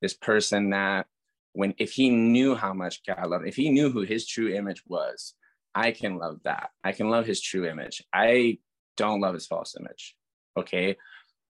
This 0.00 0.14
person 0.14 0.70
that 0.70 1.06
when 1.52 1.74
if 1.78 1.92
he 1.92 2.10
knew 2.10 2.54
how 2.54 2.72
much 2.74 3.00
God 3.06 3.28
loved, 3.28 3.46
if 3.46 3.56
he 3.56 3.70
knew 3.70 3.90
who 3.90 4.02
his 4.02 4.26
true 4.26 4.52
image 4.54 4.82
was, 4.86 5.34
I 5.74 5.90
can 5.90 6.18
love 6.18 6.40
that. 6.44 6.70
I 6.84 6.92
can 6.92 7.10
love 7.10 7.26
his 7.26 7.40
true 7.40 7.66
image. 7.66 8.02
I 8.12 8.58
don't 8.96 9.20
love 9.20 9.34
his 9.34 9.46
false 9.46 9.74
image. 9.78 10.14
Okay. 10.56 10.96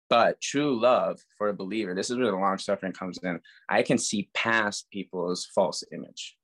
But 0.10 0.41
true 0.41 0.79
love 0.79 1.19
for 1.38 1.50
a 1.50 1.53
believer, 1.53 1.95
this 1.95 2.10
is 2.10 2.17
where 2.17 2.31
the 2.31 2.38
long 2.38 2.57
suffering 2.57 2.93
comes 2.93 3.17
in. 3.24 3.39
I 3.69 3.81
can 3.81 3.98
see 3.98 4.29
past 4.33 4.88
people's 4.91 5.45
false 5.55 5.83
image 5.91 6.36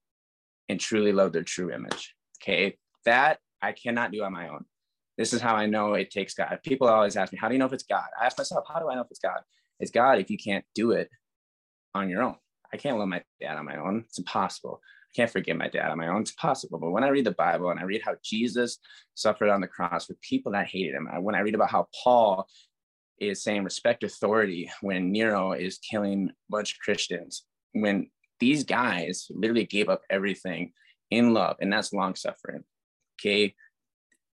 and 0.69 0.79
truly 0.79 1.11
love 1.11 1.33
their 1.33 1.43
true 1.43 1.71
image. 1.71 2.15
Okay, 2.41 2.77
that 3.05 3.39
I 3.62 3.72
cannot 3.74 4.12
do 4.12 4.24
on 4.24 4.34
my 4.34 4.48
own. 4.48 4.65
This 5.17 5.34
is 5.34 5.41
how 5.41 5.55
I 5.55 5.65
know 5.65 5.96
it 5.96 6.12
takes 6.12 6.34
God. 6.34 6.60
People 6.63 6.88
always 6.88 7.17
ask 7.17 7.34
me, 7.34 7.39
How 7.39 7.50
do 7.50 7.53
you 7.53 7.60
know 7.60 7.65
if 7.65 7.74
it's 7.74 7.84
God? 7.84 8.05
I 8.19 8.25
ask 8.25 8.38
myself, 8.38 8.65
How 8.67 8.79
do 8.79 8.89
I 8.89 8.96
know 8.96 9.01
if 9.01 9.12
it's 9.12 9.19
God? 9.19 9.41
It's 9.79 9.91
God 9.91 10.19
if 10.19 10.29
you 10.29 10.38
can't 10.38 10.65
do 10.75 10.91
it 10.91 11.10
on 11.93 12.10
your 12.10 12.24
own. 12.24 12.36
I 12.74 12.77
can't 12.77 12.98
love 12.98 13.08
my 13.08 13.24
dad 13.41 13.58
on 13.58 13.65
my 13.65 13.77
own. 13.77 14.05
It's 14.08 14.19
impossible. 14.19 14.79
I 14.84 15.12
can't 15.15 15.31
forgive 15.31 15.58
my 15.58 15.67
dad 15.69 15.89
on 15.89 15.98
my 15.98 16.08
own. 16.08 16.22
It's 16.22 16.31
possible. 16.31 16.79
But 16.79 16.91
when 16.91 17.03
I 17.03 17.10
read 17.10 17.25
the 17.25 17.31
Bible 17.31 17.69
and 17.69 17.79
I 17.79 17.84
read 17.84 18.01
how 18.03 18.15
Jesus 18.24 18.77
suffered 19.15 19.50
on 19.50 19.62
the 19.62 19.67
cross 19.67 20.05
for 20.05 20.13
people 20.22 20.51
that 20.51 20.67
hated 20.67 20.93
him, 20.93 21.10
when 21.22 21.36
I 21.36 21.39
read 21.39 21.55
about 21.55 21.72
how 21.72 21.88
Paul 22.03 22.48
is 23.19 23.43
saying 23.43 23.63
respect 23.63 24.03
authority 24.03 24.72
when 24.81 25.12
Nero 25.12 25.51
is 25.51 25.79
killing 25.79 26.29
a 26.29 26.34
bunch 26.51 26.74
of 26.74 26.79
Christians, 26.79 27.43
when 27.74 28.10
these 28.39 28.63
guys 28.63 29.27
literally 29.29 29.65
gave 29.65 29.89
up 29.89 30.01
everything 30.10 30.72
in 31.11 31.33
love, 31.33 31.57
and 31.59 31.71
that's 31.71 31.93
long 31.93 32.15
suffering. 32.15 32.63
Okay. 33.19 33.55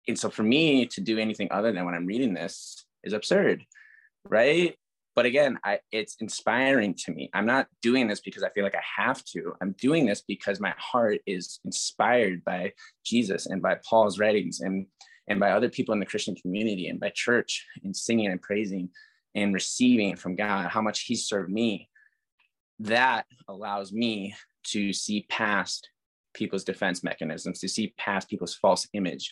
And 0.08 0.18
so 0.18 0.30
for 0.30 0.44
me 0.44 0.86
to 0.88 1.02
do 1.02 1.18
anything 1.18 1.48
other 1.52 1.72
than 1.72 1.86
when 1.86 1.96
I'm 1.96 2.06
reading 2.06 2.34
this 2.34 2.86
is 3.04 3.14
absurd, 3.14 3.64
right? 4.26 4.76
But 5.16 5.26
again, 5.26 5.58
I, 5.64 5.80
it's 5.92 6.18
inspiring 6.20 6.94
to 7.06 7.12
me. 7.14 7.30
I'm 7.34 7.46
not 7.46 7.68
doing 7.82 8.08
this 8.08 8.20
because 8.20 8.44
I 8.44 8.50
feel 8.50 8.64
like 8.64 8.76
I 8.76 8.84
have 9.02 9.24
to. 9.26 9.54
I'm 9.62 9.74
doing 9.80 10.06
this 10.06 10.22
because 10.22 10.60
my 10.60 10.74
heart 10.78 11.20
is 11.26 11.60
inspired 11.64 12.44
by 12.44 12.74
Jesus 13.06 13.46
and 13.46 13.62
by 13.62 13.80
Paul's 13.88 14.20
writings 14.20 14.60
and 14.60 14.88
and 15.28 15.40
by 15.40 15.52
other 15.52 15.70
people 15.70 15.94
in 15.94 16.00
the 16.00 16.06
Christian 16.06 16.36
community 16.36 16.88
and 16.88 17.00
by 17.00 17.10
church 17.10 17.66
and 17.84 17.96
singing 17.96 18.28
and 18.28 18.40
praising 18.40 18.90
and 19.34 19.56
receiving 19.56 20.16
from 20.16 20.36
God, 20.36 20.70
how 20.70 20.82
much 20.82 21.02
He 21.02 21.16
served 21.16 21.52
me, 21.52 21.90
that 22.80 23.26
allows 23.48 23.92
me 23.92 24.36
to 24.66 24.94
see 24.94 25.26
past 25.30 25.90
people's 26.36 26.64
defense 26.64 27.04
mechanisms, 27.04 27.60
to 27.60 27.68
see 27.68 27.94
past 27.98 28.30
people's 28.30 28.56
false 28.56 28.88
image, 28.94 29.32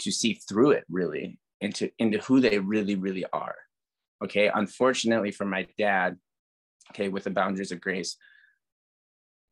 to 0.00 0.10
see 0.10 0.34
through 0.48 0.72
it 0.72 0.84
really 0.90 1.38
into, 1.60 1.90
into 1.98 2.18
who 2.18 2.40
they 2.40 2.58
really, 2.58 2.96
really 2.96 3.24
are. 3.32 3.56
Okay. 4.22 4.50
Unfortunately 4.52 5.30
for 5.30 5.46
my 5.46 5.66
dad, 5.78 6.16
okay, 6.90 7.08
with 7.08 7.24
the 7.24 7.30
boundaries 7.30 7.72
of 7.72 7.80
grace, 7.80 8.16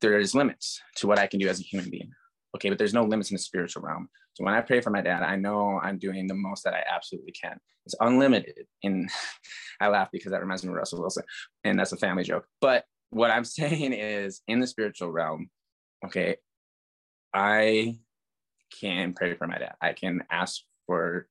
there 0.01 0.19
is 0.19 0.35
limits 0.35 0.81
to 0.97 1.07
what 1.07 1.19
I 1.19 1.27
can 1.27 1.39
do 1.39 1.47
as 1.47 1.59
a 1.59 1.63
human 1.63 1.89
being. 1.89 2.11
Okay, 2.55 2.69
but 2.69 2.77
there's 2.77 2.93
no 2.93 3.03
limits 3.03 3.29
in 3.29 3.35
the 3.35 3.39
spiritual 3.39 3.83
realm. 3.83 4.09
So 4.33 4.43
when 4.43 4.53
I 4.53 4.61
pray 4.61 4.81
for 4.81 4.89
my 4.89 5.01
dad, 5.01 5.21
I 5.21 5.35
know 5.35 5.79
I'm 5.83 5.99
doing 5.99 6.27
the 6.27 6.33
most 6.33 6.63
that 6.63 6.73
I 6.73 6.83
absolutely 6.89 7.31
can. 7.31 7.59
It's 7.85 7.95
unlimited. 7.99 8.65
And 8.83 9.09
I 9.81 9.87
laugh 9.87 10.09
because 10.11 10.31
that 10.31 10.41
reminds 10.41 10.63
me 10.63 10.69
of 10.69 10.75
Russell 10.75 11.01
Wilson, 11.01 11.23
and 11.63 11.77
that's 11.77 11.91
a 11.91 11.97
family 11.97 12.23
joke. 12.23 12.45
But 12.61 12.85
what 13.11 13.31
I'm 13.31 13.45
saying 13.45 13.93
is 13.93 14.41
in 14.47 14.59
the 14.59 14.67
spiritual 14.67 15.11
realm, 15.11 15.49
okay, 16.05 16.37
I 17.33 17.99
can 18.79 19.13
pray 19.13 19.35
for 19.35 19.47
my 19.47 19.57
dad. 19.57 19.75
I 19.81 19.93
can 19.93 20.23
ask 20.31 20.61
for 20.85 21.27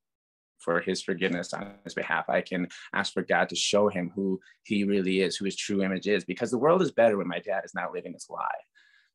for 0.58 0.80
his 0.80 1.02
forgiveness 1.02 1.54
on 1.54 1.74
his 1.84 1.94
behalf. 1.94 2.28
I 2.28 2.40
can 2.40 2.68
ask 2.92 3.12
for 3.12 3.22
God 3.22 3.48
to 3.50 3.56
show 3.56 3.88
him 3.88 4.10
who 4.14 4.40
he 4.64 4.84
really 4.84 5.20
is, 5.20 5.36
who 5.36 5.44
his 5.44 5.56
true 5.56 5.82
image 5.82 6.08
is, 6.08 6.24
because 6.24 6.50
the 6.50 6.58
world 6.58 6.82
is 6.82 6.90
better 6.90 7.16
when 7.16 7.28
my 7.28 7.38
dad 7.38 7.62
is 7.64 7.74
not 7.74 7.92
living 7.92 8.12
this 8.12 8.28
lie. 8.28 8.42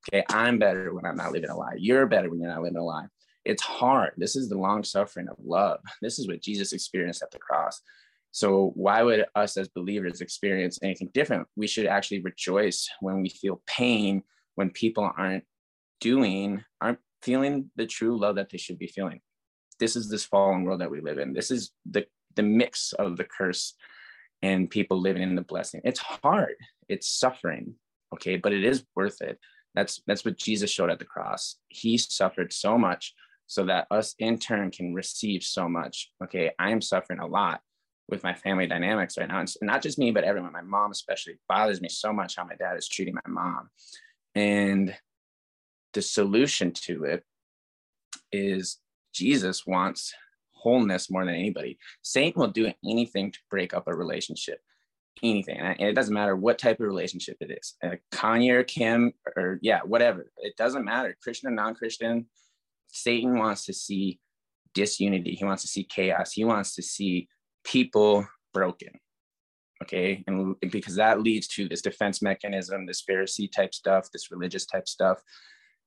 Okay, 0.08 0.24
I'm 0.30 0.58
better 0.58 0.94
when 0.94 1.06
I'm 1.06 1.18
not 1.18 1.32
living 1.32 1.50
a 1.50 1.58
lie. 1.58 1.76
You're 1.78 2.08
better 2.08 2.30
when 2.30 2.40
you're 2.40 2.50
not 2.50 2.62
living 2.62 2.78
a 2.78 2.84
lie. 2.84 3.08
It's 3.46 3.62
hard. 3.62 4.14
This 4.18 4.36
is 4.36 4.50
the 4.50 4.58
long 4.58 4.84
suffering 4.84 5.28
of 5.28 5.36
love. 5.44 5.80
This 6.02 6.18
is 6.18 6.28
what 6.28 6.42
Jesus 6.42 6.72
experienced 6.72 7.22
at 7.22 7.32
the 7.32 7.40
cross. 7.40 7.82
So, 8.32 8.72
why 8.76 9.04
would 9.04 9.26
us 9.36 9.58
as 9.58 9.68
believers 9.68 10.22
experience 10.22 10.80
anything 10.82 11.10
different? 11.14 11.48
We 11.56 11.68
should 11.68 11.86
actually 11.86 12.22
rejoice 12.22 12.90
when 13.00 13.22
we 13.22 13.30
feel 13.30 13.62
pain, 13.68 14.24
when 14.56 14.72
people 14.72 15.12
aren't 15.18 15.44
doing, 16.04 16.62
aren't 16.82 17.00
feeling 17.22 17.72
the 17.78 17.88
true 17.88 18.20
love 18.20 18.36
that 18.36 18.50
they 18.50 18.58
should 18.58 18.78
be 18.78 18.88
feeling. 18.88 19.22
This 19.80 19.96
is 19.96 20.10
this 20.10 20.26
fallen 20.26 20.64
world 20.64 20.82
that 20.82 20.92
we 20.92 21.00
live 21.00 21.18
in. 21.18 21.32
This 21.34 21.50
is 21.50 21.72
the, 21.90 22.06
the 22.36 22.44
mix 22.44 22.92
of 22.92 23.16
the 23.16 23.24
curse 23.24 23.74
and 24.42 24.70
people 24.70 25.00
living 25.00 25.24
in 25.24 25.36
the 25.36 25.42
blessing. 25.42 25.80
It's 25.86 26.02
hard, 26.02 26.56
it's 26.90 27.08
suffering, 27.08 27.76
okay, 28.14 28.36
but 28.36 28.52
it 28.52 28.66
is 28.66 28.84
worth 28.96 29.22
it. 29.22 29.40
That's 29.76 30.02
that's 30.06 30.26
what 30.26 30.38
Jesus 30.38 30.70
showed 30.70 30.92
at 30.92 31.00
the 31.00 31.06
cross. 31.06 31.56
He 31.70 31.98
suffered 31.98 32.52
so 32.52 32.78
much 32.78 33.14
so 33.48 33.66
that 33.66 33.88
us 33.90 34.14
in 34.20 34.38
turn 34.38 34.70
can 34.70 34.94
receive 34.94 35.44
so 35.44 35.70
much. 35.70 36.12
Okay, 36.24 36.52
I 36.60 36.72
am 36.72 36.82
suffering 36.82 37.20
a 37.20 37.26
lot 37.26 37.62
with 38.10 38.22
my 38.24 38.34
family 38.34 38.68
dynamics 38.68 39.18
right 39.18 39.28
now. 39.28 39.40
And 39.40 39.50
not 39.62 39.82
just 39.82 39.98
me, 39.98 40.12
but 40.12 40.26
everyone, 40.26 40.52
my 40.52 40.62
mom 40.62 40.92
especially, 40.92 41.40
bothers 41.48 41.82
me 41.82 41.90
so 41.90 42.12
much 42.12 42.36
how 42.36 42.44
my 42.44 42.56
dad 42.56 42.78
is 42.78 42.88
treating 42.88 43.16
my 43.16 43.22
mom. 43.28 43.70
And 44.36 44.94
the 45.94 46.02
solution 46.02 46.72
to 46.72 47.04
it 47.06 47.24
is 48.32 48.80
Jesus 49.14 49.66
wants 49.66 50.14
wholeness 50.52 51.12
more 51.12 51.26
than 51.26 51.36
anybody. 51.36 51.78
Satan 52.02 52.40
will 52.40 52.50
do 52.50 52.72
anything 52.84 53.32
to 53.32 53.40
break 53.50 53.74
up 53.74 53.88
a 53.88 53.96
relationship, 53.96 54.60
anything. 55.22 55.60
And 55.60 55.80
it 55.80 55.94
doesn't 55.94 56.14
matter 56.14 56.36
what 56.36 56.58
type 56.58 56.80
of 56.80 56.86
relationship 56.88 57.38
it 57.42 57.52
is 57.52 57.76
uh, 57.84 57.98
Kanye 58.12 58.52
or 58.54 58.64
Kim, 58.64 59.14
or 59.36 59.60
yeah, 59.62 59.82
whatever. 59.84 60.32
It 60.38 60.56
doesn't 60.58 60.86
matter, 60.86 61.16
Christian 61.22 61.50
or 61.50 61.54
non 61.54 61.76
Christian. 61.76 62.28
Satan 62.88 63.38
wants 63.38 63.66
to 63.66 63.74
see 63.74 64.20
disunity, 64.74 65.36
he 65.36 65.46
wants 65.46 65.64
to 65.64 65.68
see 65.68 65.84
chaos, 65.84 66.32
he 66.32 66.46
wants 66.46 66.76
to 66.76 66.82
see 66.82 67.28
people 67.64 68.28
broken. 68.54 68.90
Okay. 69.82 70.24
And 70.28 70.56
because 70.72 70.96
that 70.96 71.22
leads 71.22 71.48
to 71.50 71.68
this 71.68 71.82
defense 71.82 72.22
mechanism, 72.22 72.86
this 72.86 73.04
Pharisee 73.08 73.52
type 73.52 73.74
stuff, 73.74 74.10
this 74.14 74.32
religious 74.32 74.66
type 74.66 74.88
stuff, 74.88 75.22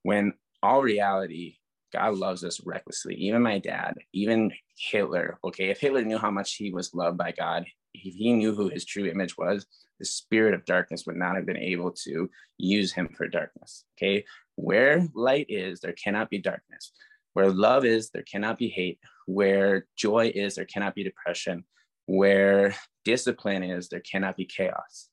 when 0.07 0.33
all 0.63 0.83
reality, 0.83 1.57
God 1.93 2.15
loves 2.15 2.45
us 2.45 2.61
recklessly. 2.65 3.17
Even 3.17 3.43
my 3.43 3.59
dad, 3.59 3.95
even 4.13 4.53
Hitler. 4.79 5.41
Okay. 5.45 5.71
If 5.71 5.81
Hitler 5.81 6.05
knew 6.05 6.17
how 6.17 6.31
much 6.31 6.55
he 6.55 6.73
was 6.73 6.95
loved 6.95 7.19
by 7.19 7.33
God, 7.33 7.65
if 7.93 8.15
he 8.15 8.33
knew 8.33 8.55
who 8.55 8.69
his 8.69 8.85
true 8.85 9.07
image 9.07 9.37
was, 9.37 9.67
the 9.99 10.05
spirit 10.05 10.55
of 10.55 10.65
darkness 10.65 11.07
would 11.07 11.17
not 11.17 11.35
have 11.35 11.45
been 11.45 11.57
able 11.57 11.91
to 12.05 12.31
use 12.57 12.93
him 12.93 13.09
for 13.17 13.27
darkness. 13.27 13.85
Okay. 13.99 14.25
Where 14.55 15.09
light 15.13 15.47
is, 15.49 15.81
there 15.81 15.95
cannot 15.95 16.31
be 16.31 16.39
darkness. 16.39 16.93
Where 17.33 17.51
love 17.51 17.85
is, 17.85 18.11
there 18.11 18.23
cannot 18.23 18.59
be 18.59 18.69
hate. 18.69 19.01
Where 19.27 19.89
joy 19.97 20.31
is, 20.33 20.55
there 20.55 20.67
cannot 20.67 20.95
be 20.95 21.03
depression. 21.03 21.65
Where 22.05 22.77
discipline 23.05 23.65
is, 23.65 23.89
there 23.89 24.05
cannot 24.09 24.37
be 24.37 24.45
chaos. 24.45 25.09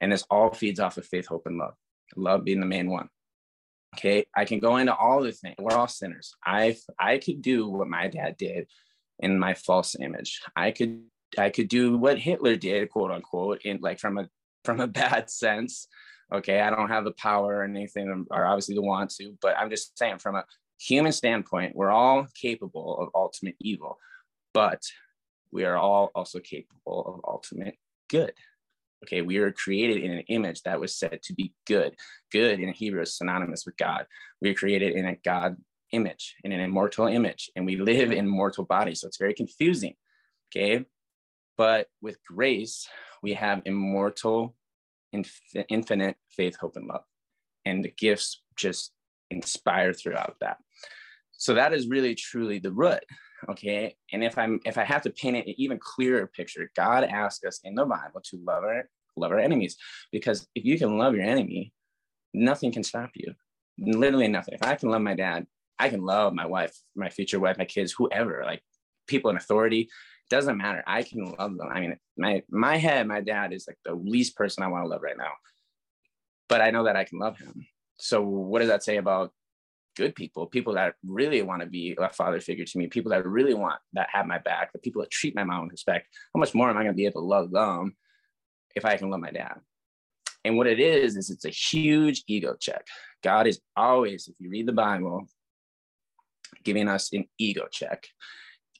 And 0.00 0.10
this 0.10 0.24
all 0.30 0.54
feeds 0.54 0.80
off 0.80 0.96
of 0.96 1.04
faith, 1.04 1.26
hope, 1.26 1.42
and 1.44 1.58
love. 1.58 1.74
Love 2.16 2.44
being 2.44 2.60
the 2.60 2.66
main 2.66 2.88
one. 2.88 3.10
Okay, 3.96 4.24
I 4.34 4.44
can 4.44 4.58
go 4.58 4.78
into 4.78 4.94
all 4.94 5.22
the 5.22 5.32
things. 5.32 5.56
We're 5.58 5.76
all 5.76 5.88
sinners. 5.88 6.34
I 6.44 6.76
I 6.98 7.18
could 7.18 7.42
do 7.42 7.68
what 7.68 7.88
my 7.88 8.08
dad 8.08 8.36
did 8.36 8.66
in 9.18 9.38
my 9.38 9.54
false 9.54 9.96
image. 10.00 10.40
I 10.56 10.70
could 10.70 11.02
I 11.38 11.50
could 11.50 11.68
do 11.68 11.96
what 11.96 12.18
Hitler 12.18 12.56
did, 12.56 12.90
quote 12.90 13.10
unquote, 13.10 13.62
in 13.62 13.78
like 13.80 13.98
from 13.98 14.18
a 14.18 14.28
from 14.64 14.80
a 14.80 14.86
bad 15.02 15.30
sense. 15.30 15.88
Okay, 16.32 16.60
I 16.60 16.70
don't 16.70 16.88
have 16.88 17.04
the 17.04 17.12
power 17.12 17.56
or 17.56 17.64
anything, 17.64 18.10
um, 18.10 18.26
or 18.30 18.46
obviously 18.46 18.74
the 18.74 18.82
want 18.82 19.10
to, 19.16 19.36
but 19.42 19.56
I'm 19.58 19.68
just 19.68 19.98
saying 19.98 20.18
from 20.18 20.36
a 20.36 20.44
human 20.80 21.12
standpoint, 21.12 21.76
we're 21.76 21.90
all 21.90 22.26
capable 22.40 22.98
of 22.98 23.10
ultimate 23.14 23.56
evil, 23.60 23.98
but 24.54 24.80
we 25.52 25.64
are 25.64 25.76
all 25.76 26.10
also 26.14 26.40
capable 26.40 27.04
of 27.06 27.30
ultimate 27.30 27.76
good. 28.08 28.32
Okay, 29.04 29.22
we 29.22 29.38
are 29.38 29.50
created 29.52 30.02
in 30.02 30.12
an 30.12 30.24
image 30.28 30.62
that 30.62 30.80
was 30.80 30.96
said 30.96 31.20
to 31.24 31.34
be 31.34 31.52
good. 31.66 31.94
Good 32.30 32.60
in 32.60 32.72
Hebrew 32.72 33.02
is 33.02 33.16
synonymous 33.16 33.66
with 33.66 33.76
God. 33.76 34.06
We 34.40 34.50
are 34.50 34.54
created 34.54 34.94
in 34.94 35.06
a 35.06 35.16
God 35.16 35.56
image, 35.92 36.36
in 36.44 36.52
an 36.52 36.60
immortal 36.60 37.06
image, 37.06 37.50
and 37.56 37.66
we 37.66 37.76
live 37.76 38.12
in 38.12 38.28
mortal 38.28 38.64
bodies. 38.64 39.00
So 39.00 39.08
it's 39.08 39.18
very 39.18 39.34
confusing. 39.34 39.94
Okay, 40.50 40.84
but 41.56 41.88
with 42.00 42.18
grace, 42.24 42.88
we 43.22 43.34
have 43.34 43.62
immortal, 43.64 44.54
inf- 45.12 45.40
infinite 45.68 46.16
faith, 46.30 46.56
hope, 46.56 46.76
and 46.76 46.86
love. 46.86 47.04
And 47.64 47.84
the 47.84 47.92
gifts 47.96 48.42
just 48.56 48.92
inspire 49.30 49.92
throughout 49.92 50.36
that 50.40 50.58
so 51.42 51.54
that 51.54 51.72
is 51.72 51.88
really 51.88 52.14
truly 52.14 52.60
the 52.60 52.70
root 52.70 53.02
okay? 53.48 53.96
And 54.12 54.22
if 54.22 54.38
i'm 54.38 54.60
if 54.64 54.78
i 54.78 54.84
have 54.84 55.02
to 55.02 55.10
paint 55.10 55.36
an 55.36 55.54
even 55.56 55.78
clearer 55.78 56.26
picture 56.26 56.70
god 56.76 57.04
asks 57.04 57.44
us 57.44 57.60
in 57.64 57.74
the 57.74 57.84
bible 57.84 58.20
to 58.24 58.40
love 58.44 58.64
our 58.64 58.88
love 59.16 59.30
our 59.30 59.38
enemies. 59.38 59.76
Because 60.10 60.48
if 60.54 60.64
you 60.64 60.78
can 60.78 60.96
love 60.98 61.14
your 61.14 61.24
enemy 61.24 61.72
nothing 62.34 62.72
can 62.72 62.82
stop 62.82 63.10
you. 63.14 63.34
Literally 63.78 64.28
nothing. 64.28 64.54
If 64.54 64.62
i 64.62 64.74
can 64.74 64.90
love 64.90 65.02
my 65.02 65.14
dad 65.14 65.46
i 65.78 65.88
can 65.88 66.02
love 66.02 66.34
my 66.34 66.46
wife 66.46 66.76
my 66.94 67.08
future 67.10 67.40
wife 67.40 67.58
my 67.58 67.64
kids 67.64 67.92
whoever 67.92 68.42
like 68.44 68.62
people 69.06 69.30
in 69.30 69.36
authority. 69.36 69.88
Doesn't 70.30 70.56
matter. 70.56 70.82
I 70.86 71.02
can 71.02 71.24
love 71.24 71.56
them. 71.58 71.68
I 71.70 71.80
mean 71.80 71.96
my 72.16 72.42
my 72.48 72.76
head 72.76 73.06
my 73.06 73.20
dad 73.20 73.52
is 73.52 73.66
like 73.66 73.78
the 73.84 73.94
least 73.94 74.36
person 74.36 74.62
i 74.62 74.68
want 74.68 74.84
to 74.84 74.88
love 74.88 75.02
right 75.02 75.16
now. 75.16 75.32
But 76.48 76.60
i 76.60 76.70
know 76.70 76.84
that 76.84 76.96
i 76.96 77.04
can 77.04 77.18
love 77.18 77.38
him. 77.38 77.66
So 77.98 78.22
what 78.22 78.60
does 78.60 78.68
that 78.68 78.82
say 78.82 78.96
about 78.96 79.32
good 79.96 80.14
people, 80.14 80.46
people 80.46 80.74
that 80.74 80.94
really 81.06 81.42
want 81.42 81.60
to 81.60 81.66
be 81.66 81.96
a 81.98 82.12
father 82.12 82.40
figure 82.40 82.64
to 82.64 82.78
me, 82.78 82.86
people 82.86 83.10
that 83.10 83.26
really 83.26 83.54
want 83.54 83.80
that 83.92 84.08
have 84.12 84.26
my 84.26 84.38
back, 84.38 84.72
the 84.72 84.78
people 84.78 85.02
that 85.02 85.10
treat 85.10 85.34
my 85.34 85.44
mom 85.44 85.64
with 85.64 85.72
respect. 85.72 86.08
How 86.34 86.40
much 86.40 86.54
more 86.54 86.70
am 86.70 86.76
I 86.76 86.82
going 86.82 86.94
to 86.94 86.96
be 86.96 87.06
able 87.06 87.20
to 87.20 87.26
love 87.26 87.50
them 87.50 87.96
if 88.74 88.84
I 88.84 88.96
can 88.96 89.10
love 89.10 89.20
my 89.20 89.30
dad? 89.30 89.54
And 90.44 90.56
what 90.56 90.66
it 90.66 90.80
is, 90.80 91.16
is 91.16 91.30
it's 91.30 91.44
a 91.44 91.50
huge 91.50 92.24
ego 92.26 92.56
check. 92.58 92.86
God 93.22 93.46
is 93.46 93.60
always, 93.76 94.26
if 94.26 94.34
you 94.40 94.50
read 94.50 94.66
the 94.66 94.72
Bible, 94.72 95.26
giving 96.64 96.88
us 96.88 97.12
an 97.12 97.26
ego 97.38 97.66
check, 97.70 98.06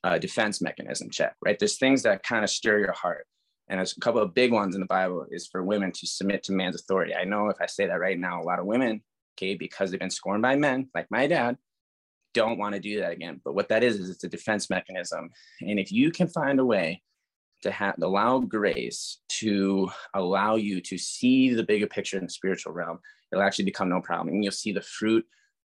a 0.02 0.18
defense 0.18 0.60
mechanism 0.60 1.10
check, 1.10 1.36
right? 1.44 1.58
There's 1.58 1.78
things 1.78 2.02
that 2.02 2.24
kind 2.24 2.42
of 2.42 2.50
stir 2.50 2.80
your 2.80 2.92
heart. 2.92 3.26
And 3.68 3.78
there's 3.78 3.96
a 3.96 4.00
couple 4.00 4.20
of 4.20 4.34
big 4.34 4.52
ones 4.52 4.74
in 4.74 4.80
the 4.80 4.86
Bible 4.86 5.24
is 5.30 5.46
for 5.46 5.62
women 5.62 5.92
to 5.92 6.06
submit 6.06 6.42
to 6.44 6.52
man's 6.52 6.74
authority. 6.74 7.14
I 7.14 7.24
know 7.24 7.48
if 7.48 7.58
I 7.60 7.66
say 7.66 7.86
that 7.86 8.00
right 8.00 8.18
now, 8.18 8.42
a 8.42 8.44
lot 8.44 8.58
of 8.58 8.66
women 8.66 9.02
okay, 9.36 9.54
because 9.54 9.90
they've 9.90 10.00
been 10.00 10.10
scorned 10.10 10.42
by 10.42 10.56
men, 10.56 10.88
like 10.94 11.06
my 11.10 11.26
dad, 11.26 11.56
don't 12.34 12.58
want 12.58 12.74
to 12.74 12.80
do 12.80 13.00
that 13.00 13.12
again. 13.12 13.40
But 13.44 13.54
what 13.54 13.68
that 13.68 13.84
is, 13.84 13.96
is 13.96 14.10
it's 14.10 14.24
a 14.24 14.28
defense 14.28 14.70
mechanism. 14.70 15.30
And 15.60 15.78
if 15.78 15.92
you 15.92 16.10
can 16.10 16.28
find 16.28 16.60
a 16.60 16.64
way 16.64 17.02
to 17.62 17.70
have 17.70 17.94
allow 18.02 18.40
grace 18.40 19.20
to 19.28 19.88
allow 20.14 20.56
you 20.56 20.80
to 20.80 20.98
see 20.98 21.54
the 21.54 21.62
bigger 21.62 21.86
picture 21.86 22.18
in 22.18 22.24
the 22.24 22.30
spiritual 22.30 22.72
realm, 22.72 22.98
it'll 23.30 23.44
actually 23.44 23.66
become 23.66 23.88
no 23.88 24.00
problem. 24.00 24.28
And 24.28 24.42
you'll 24.42 24.52
see 24.52 24.72
the 24.72 24.82
fruit 24.82 25.24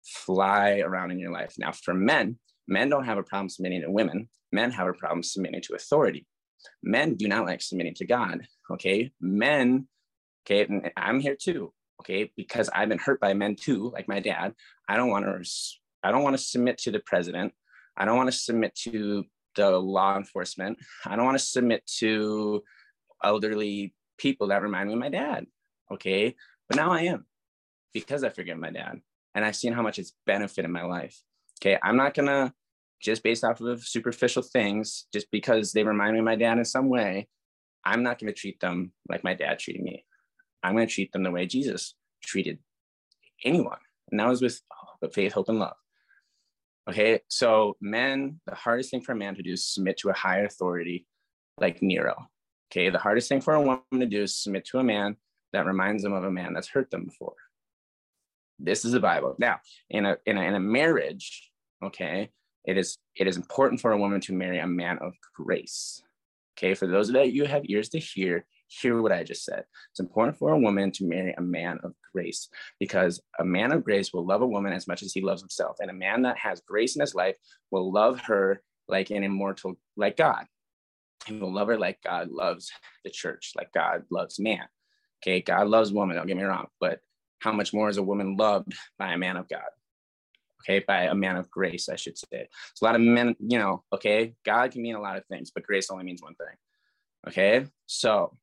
fly 0.06 0.80
around 0.80 1.12
in 1.12 1.20
your 1.20 1.32
life. 1.32 1.56
Now, 1.58 1.72
for 1.72 1.94
men, 1.94 2.38
men 2.68 2.90
don't 2.90 3.06
have 3.06 3.18
a 3.18 3.24
problem 3.24 3.50
submitting 3.50 3.82
to 3.82 3.92
women, 3.92 4.30
men 4.52 4.72
have 4.72 4.88
a 4.88 4.94
problem 4.94 5.24
submitting 5.24 5.62
to 5.64 5.76
authority. 5.76 6.26
Men 6.84 7.16
do 7.16 7.28
not 7.28 7.46
like 7.46 7.62
submitting 7.62 7.96
to 7.96 8.06
God. 8.06 8.42
Okay. 8.70 9.12
Men, 9.22 9.88
okay, 10.46 10.66
and 10.66 10.92
I'm 10.98 11.20
here 11.22 11.38
too 11.40 11.74
okay 12.00 12.32
because 12.36 12.70
i've 12.74 12.90
been 12.90 12.98
hurt 12.98 13.20
by 13.20 13.34
men 13.34 13.56
too 13.56 13.92
like 13.94 14.08
my 14.08 14.20
dad 14.20 14.54
i 14.88 14.96
don't 14.96 15.10
want 15.10 15.26
to 15.26 15.50
i 16.04 16.12
don't 16.12 16.24
want 16.24 16.38
to 16.38 16.44
submit 16.44 16.78
to 16.78 16.92
the 16.92 17.00
president 17.02 17.54
i 17.98 18.06
don't 18.06 18.18
want 18.18 18.32
to 18.32 18.38
submit 18.38 18.74
to 18.76 19.24
the 19.56 19.70
law 19.70 20.16
enforcement 20.18 20.78
i 21.06 21.16
don't 21.16 21.26
want 21.26 21.38
to 21.38 21.44
submit 21.46 21.86
to 21.86 22.64
elderly 23.24 23.94
people 24.20 24.48
that 24.48 24.62
remind 24.62 24.88
me 24.88 24.94
of 24.94 25.00
my 25.00 25.10
dad. 25.10 25.46
Okay. 25.92 26.36
But 26.68 26.78
now 26.78 26.92
I 26.92 27.02
am 27.02 27.26
because 27.94 28.24
I 28.24 28.30
forgive 28.30 28.58
my 28.58 28.70
dad 28.70 29.00
and 29.34 29.44
I've 29.44 29.56
seen 29.56 29.74
how 29.74 29.82
much 29.82 29.98
it's 29.98 30.14
benefited 30.26 30.70
my 30.70 30.84
life. 30.84 31.20
Okay. 31.62 31.80
I'm 31.82 31.98
not 31.98 32.14
to 32.16 32.54
just 33.02 33.24
based 33.24 33.44
off 33.44 33.62
of 33.62 33.84
superficial 33.84 34.44
things, 34.44 35.06
just 35.14 35.32
because 35.32 35.72
they 35.72 35.84
remind 35.84 36.14
me 36.14 36.20
of 36.20 36.26
my 36.26 36.36
dad 36.36 36.58
in 36.58 36.66
some 36.66 36.90
way, 36.90 37.28
I'm 37.86 38.04
not 38.04 38.20
to 38.32 38.38
treat 38.38 38.60
them 38.60 38.92
like 39.08 39.24
my 39.24 39.34
dad 39.34 39.58
treated 39.58 39.82
me. 39.82 40.06
I'm 40.64 40.76
going 40.76 40.88
to 40.88 40.94
treat 40.94 41.12
them 41.12 41.24
the 41.24 41.32
way 41.32 41.46
Jesus 41.46 41.96
treated 42.24 42.60
anyone. 43.44 43.78
And 44.12 44.20
that 44.20 44.28
was 44.28 44.42
with 44.42 44.62
faith, 45.14 45.34
hope, 45.34 45.50
and 45.50 45.60
love. 45.60 45.76
Okay, 46.90 47.22
so 47.28 47.78
men, 47.80 48.40
the 48.48 48.56
hardest 48.56 48.90
thing 48.90 49.02
for 49.02 49.12
a 49.12 49.16
man 49.16 49.36
to 49.36 49.44
do 49.44 49.54
is 49.54 49.66
submit 49.66 49.98
to 49.98 50.10
a 50.10 50.14
higher 50.14 50.46
authority 50.46 51.06
like 51.60 51.82
Nero. 51.82 52.30
Okay, 52.72 52.90
the 52.90 52.98
hardest 52.98 53.30
thing 53.30 53.42
for 53.42 53.54
a 53.54 53.62
woman 53.62 53.82
to 53.94 54.06
do 54.06 54.24
is 54.24 54.36
submit 54.36 54.66
to 54.66 54.80
a 54.80 54.84
man 54.84 55.16
that 55.54 55.66
reminds 55.66 56.04
them 56.04 56.14
of 56.14 56.24
a 56.24 56.32
man 56.32 56.54
that's 56.54 56.68
hurt 56.68 56.90
them 56.90 57.06
before. 57.06 57.36
This 58.58 58.86
is 58.86 58.92
the 58.92 59.00
Bible. 59.00 59.36
Now, 59.40 59.60
in 59.90 60.06
a 60.06 60.18
in 60.26 60.38
a, 60.38 60.42
in 60.42 60.56
a 60.56 60.60
marriage, 60.60 61.50
okay, 61.84 62.32
it 62.66 62.78
is 62.78 62.98
it 63.16 63.28
is 63.28 63.38
important 63.38 63.82
for 63.82 63.92
a 63.92 63.98
woman 63.98 64.22
to 64.22 64.34
marry 64.34 64.60
a 64.60 64.68
man 64.68 64.98
of 65.00 65.14
grace. 65.34 66.02
Okay, 66.58 66.74
for 66.74 66.88
those 66.88 67.12
that 67.12 67.32
you 67.32 67.46
have 67.46 67.64
ears 67.66 67.90
to 67.90 68.00
hear, 68.00 68.46
hear 68.70 69.02
what 69.02 69.12
I 69.12 69.24
just 69.24 69.44
said. 69.44 69.66
It's 69.92 70.00
important 70.00 70.38
for 70.38 70.52
a 70.52 70.60
woman 70.60 70.92
to 70.94 71.06
marry 71.06 71.34
a 71.38 71.42
man 71.42 71.80
of 71.84 71.94
grace 72.14 72.50
because 72.80 73.22
a 73.40 73.46
man 73.46 73.72
of 73.72 73.84
grace 73.84 74.14
will 74.14 74.26
love 74.26 74.42
a 74.42 74.48
woman 74.48 74.74
as 74.74 74.88
much 74.88 75.04
as 75.04 75.12
he 75.12 75.22
loves 75.22 75.42
himself. 75.42 75.78
And 75.80 75.90
a 75.90 75.94
man 75.94 76.22
that 76.22 76.38
has 76.38 76.62
grace 76.62 76.96
in 76.96 77.02
his 77.02 77.16
life 77.16 77.36
will 77.72 77.92
love 77.92 78.22
her 78.22 78.62
like 78.88 79.10
an 79.10 79.24
immortal, 79.24 79.78
like 79.98 80.18
God. 80.18 80.46
He 81.26 81.38
will 81.38 81.54
love 81.54 81.68
her 81.68 81.78
like 81.78 82.00
God 82.04 82.30
loves 82.30 82.72
the 83.04 83.10
church, 83.10 83.54
like 83.58 83.74
God 83.74 84.04
loves 84.10 84.40
man. 84.40 84.66
Okay, 85.22 85.42
God 85.42 85.68
loves 85.68 85.92
woman, 85.92 86.16
don't 86.16 86.28
get 86.28 86.38
me 86.38 86.44
wrong, 86.44 86.68
but 86.80 87.00
how 87.40 87.52
much 87.52 87.74
more 87.74 87.90
is 87.90 87.98
a 87.98 88.04
woman 88.04 88.38
loved 88.38 88.74
by 88.98 89.14
a 89.14 89.18
man 89.18 89.36
of 89.36 89.50
God? 89.50 89.62
Okay, 90.62 90.84
by 90.86 91.04
a 91.04 91.16
man 91.16 91.38
of 91.38 91.50
grace, 91.50 91.90
I 91.90 91.96
should 91.96 92.18
say. 92.18 92.48
So 92.76 92.86
a 92.86 92.88
lot 92.88 92.96
of 92.96 93.02
men, 93.02 93.36
you 93.40 93.58
know, 93.58 93.84
okay, 93.94 94.36
God 94.46 94.72
can 94.72 94.82
mean 94.82 94.96
a 94.96 95.02
lot 95.02 95.18
of 95.18 95.26
things, 95.26 95.52
but 95.52 95.64
grace 95.64 95.90
only 95.90 96.04
means 96.04 96.22
one 96.22 96.36
thing. 96.36 96.56
Okay, 97.28 97.66
so 97.86 98.38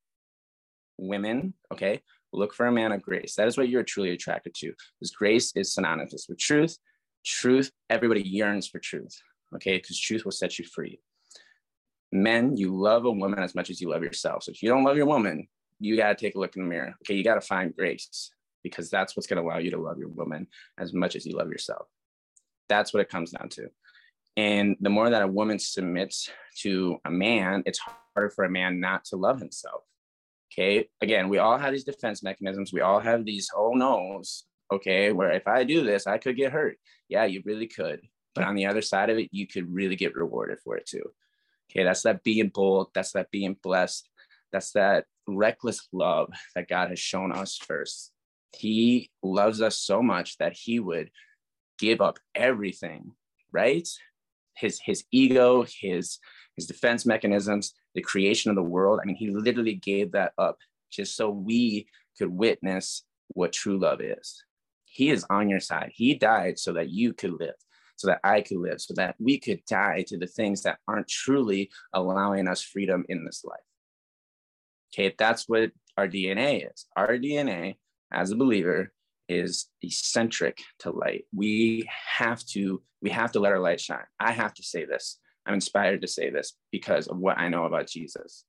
women, 0.99 1.55
okay, 1.73 2.03
look 2.33 2.55
for 2.55 2.67
a 2.67 2.73
man 2.73 2.93
of 2.93 3.03
grace. 3.03 3.35
That 3.35 3.49
is 3.49 3.57
what 3.57 3.69
you're 3.69 3.83
truly 3.83 4.11
attracted 4.11 4.55
to. 4.57 4.73
Because 4.99 5.11
grace 5.11 5.53
is 5.55 5.75
synonymous 5.75 6.27
with 6.29 6.39
truth. 6.39 6.77
Truth, 7.25 7.73
everybody 7.91 8.23
yearns 8.23 8.69
for 8.69 8.79
truth, 8.79 9.21
okay, 9.57 9.79
because 9.79 9.99
truth 9.99 10.25
will 10.25 10.33
set 10.33 10.59
you 10.61 10.65
free. 10.65 11.01
Men, 12.13 12.57
you 12.57 12.75
love 12.75 13.05
a 13.05 13.11
woman 13.11 13.41
as 13.41 13.55
much 13.55 13.69
as 13.69 13.81
you 13.81 13.91
love 13.91 14.05
yourself. 14.05 14.45
So 14.45 14.53
if 14.53 14.63
you 14.63 14.69
don't 14.69 14.85
love 14.85 14.97
your 14.97 15.07
woman, 15.07 15.49
you 15.81 15.97
got 15.97 16.17
to 16.17 16.25
take 16.25 16.37
a 16.37 16.39
look 16.39 16.55
in 16.55 16.63
the 16.63 16.69
mirror. 16.69 16.95
Okay, 17.03 17.15
you 17.15 17.25
got 17.25 17.35
to 17.35 17.41
find 17.41 17.75
grace 17.75 18.31
because 18.63 18.91
that's 18.91 19.17
what's 19.17 19.27
going 19.27 19.43
to 19.43 19.49
allow 19.49 19.59
you 19.59 19.73
to 19.73 19.81
love 19.81 19.99
your 19.99 20.09
woman 20.09 20.47
as 20.79 20.93
much 20.95 21.17
as 21.17 21.27
you 21.27 21.37
love 21.37 21.51
yourself. 21.51 21.89
That's 22.69 22.95
what 22.95 23.01
it 23.01 23.09
comes 23.09 23.33
down 23.33 23.49
to. 23.51 23.69
And 24.37 24.77
the 24.81 24.91
more 24.91 25.11
that 25.11 25.23
a 25.23 25.27
woman 25.27 25.59
submits 25.59 26.31
to 26.59 26.99
a 27.05 27.11
man, 27.11 27.63
it's 27.67 27.81
harder 28.15 28.31
for 28.31 28.45
a 28.45 28.51
man 28.51 28.81
not 28.81 29.05
to 29.07 29.17
love 29.17 29.41
himself. 29.41 29.83
Okay. 30.53 30.89
Again, 31.01 31.29
we 31.29 31.39
all 31.39 31.59
have 31.59 31.73
these 31.73 31.85
defense 31.85 32.23
mechanisms. 32.23 32.73
We 32.73 32.81
all 32.81 33.01
have 33.01 33.25
these, 33.25 33.51
oh 33.55 33.73
no's. 33.73 34.45
Okay. 34.73 35.13
Where 35.13 35.33
if 35.33 35.47
I 35.47 35.65
do 35.65 35.85
this, 35.85 36.07
I 36.07 36.19
could 36.19 36.37
get 36.37 36.53
hurt. 36.53 36.79
Yeah, 37.09 37.25
you 37.25 37.43
really 37.45 37.67
could. 37.67 38.01
But 38.35 38.45
on 38.45 38.55
the 38.55 38.67
other 38.67 38.83
side 38.83 39.11
of 39.11 39.19
it, 39.19 39.29
you 39.33 39.47
could 39.47 39.73
really 39.73 39.97
get 39.97 40.15
rewarded 40.15 40.59
for 40.63 40.77
it 40.77 40.87
too. 40.87 41.11
Okay. 41.71 41.85
That's 41.85 42.03
that 42.03 42.23
being 42.23 42.51
bold. 42.53 42.89
That's 42.95 43.13
that 43.13 43.31
being 43.31 43.57
blessed. 43.63 44.09
That's 44.53 44.73
that 44.73 45.05
reckless 45.27 45.89
love 45.93 46.33
that 46.55 46.69
God 46.69 46.91
has 46.91 46.99
shown 46.99 47.33
us 47.33 47.57
first. 47.57 48.13
He 48.55 49.11
loves 49.23 49.61
us 49.61 49.79
so 49.79 50.03
much 50.03 50.39
that 50.39 50.55
he 50.55 50.81
would 50.81 51.11
give 51.79 52.01
up 52.01 52.19
everything, 52.35 53.13
right? 53.53 53.87
His 54.57 54.81
his 54.85 55.05
ego, 55.11 55.67
his 55.81 56.19
his 56.57 56.67
defense 56.67 57.05
mechanisms, 57.05 57.75
the 57.97 58.03
creation 58.03 58.51
of 58.51 58.57
the 58.57 58.63
world. 58.63 59.01
I 59.03 59.07
mean, 59.07 59.17
he 59.17 59.31
literally 59.31 59.75
gave 59.75 60.13
that 60.13 60.33
up 60.39 60.59
just 60.93 61.17
so 61.17 61.31
we 61.31 61.89
could 62.17 62.29
witness 62.29 63.03
what 63.29 63.53
true 63.53 63.79
love 63.79 64.01
is. 64.01 64.45
He 64.85 65.11
is 65.11 65.27
on 65.29 65.49
your 65.49 65.61
side. 65.61 65.91
He 65.93 66.15
died 66.15 66.59
so 66.59 66.75
that 66.75 66.91
you 66.91 67.13
could 67.13 67.41
live, 67.41 67.55
so 67.97 68.07
that 68.07 68.21
I 68.23 68.43
could 68.43 68.59
live, 68.59 68.81
so 68.81 68.95
that 68.95 69.17
we 69.19 69.41
could 69.41 69.65
die 69.69 70.05
to 70.09 70.19
the 70.19 70.27
things 70.27 70.63
that 70.63 70.79
aren't 70.87 71.09
truly 71.09 71.71
allowing 71.93 72.47
us 72.47 72.63
freedom 72.63 73.05
in 73.09 73.25
this 73.25 73.45
life. 73.45 73.59
Okay, 74.95 75.15
that's 75.19 75.49
what 75.49 75.73
our 75.97 76.07
DNA 76.07 76.71
is. 76.71 76.87
Our 76.97 77.17
DNA 77.19 77.77
as 78.13 78.31
a 78.31 78.37
believer 78.37 78.93
is 79.29 79.69
eccentric 79.83 80.59
to 80.81 80.91
light. 80.91 81.25
We 81.35 81.89
have 81.91 82.45
to 82.47 82.83
we 83.03 83.11
have 83.11 83.33
to 83.33 83.41
let 83.41 83.53
our 83.53 83.61
light 83.61 83.81
shine. 83.81 84.05
I 84.21 84.33
have 84.33 84.55
to 84.55 84.63
say 84.63 84.85
this. 84.85 85.19
I'm 85.47 85.55
inspired 85.55 86.03
to 86.03 86.09
say 86.09 86.31
this 86.31 86.55
because 86.73 87.07
of 87.07 87.19
what 87.19 87.39
I 87.39 87.49
know 87.49 87.65
about 87.65 87.89
Jesus. 87.89 88.45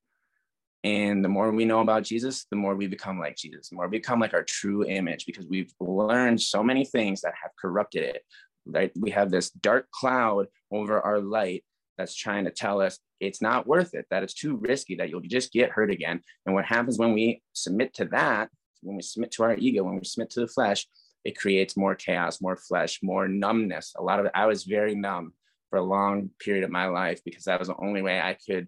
And 0.84 1.24
the 1.24 1.30
more 1.30 1.52
we 1.52 1.66
know 1.66 1.82
about 1.82 2.04
Jesus, 2.04 2.46
the 2.50 2.56
more 2.56 2.76
we 2.76 2.88
become 2.88 3.20
like 3.20 3.36
Jesus, 3.36 3.70
the 3.70 3.76
more 3.76 3.88
we 3.88 3.98
become 3.98 4.20
like 4.20 4.34
our 4.34 4.44
true 4.44 4.86
image 4.86 5.26
because 5.26 5.46
we've 5.48 5.74
learned 5.80 6.42
so 6.42 6.64
many 6.64 6.86
things 6.86 7.22
that 7.22 7.34
have 7.42 7.52
corrupted 7.60 8.04
it. 8.04 8.22
Right? 8.66 8.92
We 9.00 9.12
have 9.12 9.32
this 9.32 9.50
dark 9.50 9.90
cloud 9.92 10.48
over 10.72 11.02
our 11.02 11.20
light 11.20 11.64
that's 11.98 12.16
trying 12.16 12.46
to 12.46 12.52
tell 12.52 12.82
us 12.82 13.00
it's 13.20 13.42
not 13.42 13.66
worth 13.66 13.96
it, 13.96 14.06
that 14.12 14.24
it's 14.24 14.34
too 14.34 14.56
risky, 14.58 14.96
that 14.96 15.10
you'll 15.10 15.22
just 15.22 15.52
get 15.52 15.72
hurt 15.72 15.90
again. 15.90 16.22
And 16.46 16.54
what 16.54 16.66
happens 16.66 17.00
when 17.00 17.14
we 17.14 17.42
submit 17.54 17.94
to 17.96 18.06
that, 18.06 18.50
when 18.82 18.96
we 18.96 19.02
submit 19.02 19.32
to 19.32 19.44
our 19.44 19.56
ego, 19.56 19.84
when 19.84 19.96
we 19.96 20.04
submit 20.04 20.30
to 20.32 20.42
the 20.42 20.48
flesh, 20.48 20.86
it 21.24 21.38
creates 21.38 21.76
more 21.76 21.96
chaos, 21.96 22.40
more 22.40 22.56
flesh, 22.56 23.00
more 23.02 23.28
numbness. 23.28 23.94
A 23.98 24.04
lot 24.04 24.20
of 24.20 24.28
it, 24.28 24.32
I 24.36 24.46
was 24.46 24.64
very 24.64 24.96
numb 24.96 25.34
for 25.70 25.78
a 25.78 25.84
long 25.84 26.30
period 26.40 26.64
of 26.64 26.72
my 26.72 26.88
life 26.88 27.22
because 27.24 27.46
that 27.46 27.60
was 27.60 27.68
the 27.68 27.76
only 27.78 28.02
way 28.02 28.20
I 28.20 28.34
could 28.34 28.68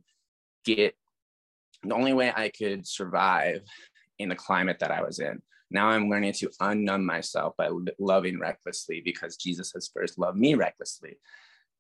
get, 0.66 0.96
the 1.84 1.96
only 1.96 2.14
way 2.14 2.32
I 2.36 2.50
could 2.50 2.88
survive 2.88 3.62
in 4.18 4.30
the 4.30 4.36
climate 4.36 4.80
that 4.80 4.92
I 4.92 5.02
was 5.02 5.20
in. 5.20 5.42
Now 5.72 5.90
I'm 5.90 6.10
learning 6.10 6.34
to 6.34 6.50
unnumb 6.62 7.04
myself 7.04 7.56
by 7.58 7.70
loving 8.00 8.40
recklessly 8.40 9.02
because 9.04 9.38
Jesus 9.38 9.72
has 9.74 9.90
first 9.94 10.18
loved 10.18 10.38
me 10.38 10.56
recklessly. 10.56 11.18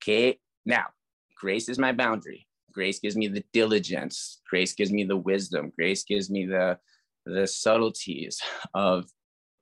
Okay. 0.01 0.39
Now, 0.65 0.87
grace 1.35 1.69
is 1.69 1.79
my 1.79 1.91
boundary. 1.91 2.47
Grace 2.71 2.99
gives 2.99 3.15
me 3.15 3.27
the 3.27 3.43
diligence. 3.51 4.41
Grace 4.47 4.73
gives 4.73 4.91
me 4.91 5.03
the 5.03 5.17
wisdom. 5.17 5.71
Grace 5.75 6.03
gives 6.03 6.29
me 6.29 6.45
the 6.45 6.77
the 7.25 7.47
subtleties 7.47 8.39
of 8.73 9.05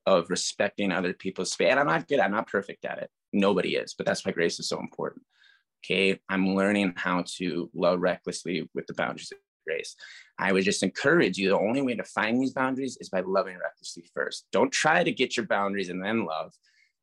of 0.06 0.30
respecting 0.30 0.92
other 0.92 1.12
people's 1.12 1.52
space. 1.52 1.70
And 1.70 1.80
I'm 1.80 1.86
not 1.86 2.08
good. 2.08 2.20
I'm 2.20 2.30
not 2.30 2.48
perfect 2.48 2.84
at 2.84 2.98
it. 2.98 3.10
Nobody 3.32 3.76
is, 3.76 3.94
but 3.94 4.06
that's 4.06 4.24
why 4.24 4.32
grace 4.32 4.58
is 4.58 4.68
so 4.68 4.78
important. 4.78 5.22
Okay. 5.84 6.18
I'm 6.28 6.54
learning 6.54 6.94
how 6.96 7.24
to 7.36 7.70
love 7.74 8.00
recklessly 8.00 8.68
with 8.74 8.86
the 8.86 8.94
boundaries 8.94 9.32
of 9.32 9.38
grace. 9.66 9.94
I 10.38 10.52
would 10.52 10.64
just 10.64 10.82
encourage 10.82 11.38
you 11.38 11.50
the 11.50 11.58
only 11.58 11.82
way 11.82 11.94
to 11.94 12.04
find 12.04 12.40
these 12.40 12.52
boundaries 12.52 12.96
is 13.00 13.08
by 13.08 13.20
loving 13.20 13.58
recklessly 13.58 14.04
first. 14.14 14.46
Don't 14.52 14.72
try 14.72 15.04
to 15.04 15.12
get 15.12 15.36
your 15.36 15.46
boundaries 15.46 15.88
and 15.88 16.02
then 16.02 16.24
love. 16.24 16.52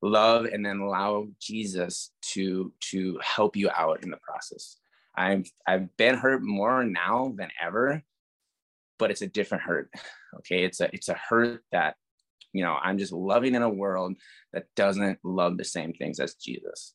Love 0.01 0.45
and 0.45 0.65
then 0.65 0.79
allow 0.79 1.27
Jesus 1.39 2.11
to 2.33 2.71
to 2.91 3.19
help 3.23 3.55
you 3.55 3.69
out 3.75 4.03
in 4.03 4.11
the 4.11 4.17
process. 4.17 4.77
I've 5.15 5.49
I've 5.65 5.95
been 5.97 6.15
hurt 6.15 6.43
more 6.43 6.83
now 6.83 7.33
than 7.37 7.49
ever, 7.61 8.03
but 8.99 9.09
it's 9.09 9.21
a 9.21 9.27
different 9.27 9.63
hurt. 9.63 9.89
Okay. 10.39 10.65
It's 10.65 10.81
a 10.81 10.89
it's 10.93 11.07
a 11.07 11.15
hurt 11.29 11.63
that 11.71 11.95
you 12.51 12.63
know, 12.63 12.77
I'm 12.81 12.97
just 12.97 13.11
loving 13.11 13.55
in 13.55 13.61
a 13.61 13.69
world 13.69 14.15
that 14.53 14.65
doesn't 14.75 15.19
love 15.23 15.57
the 15.57 15.65
same 15.65 15.91
things 15.93 16.19
as 16.19 16.35
Jesus 16.35 16.93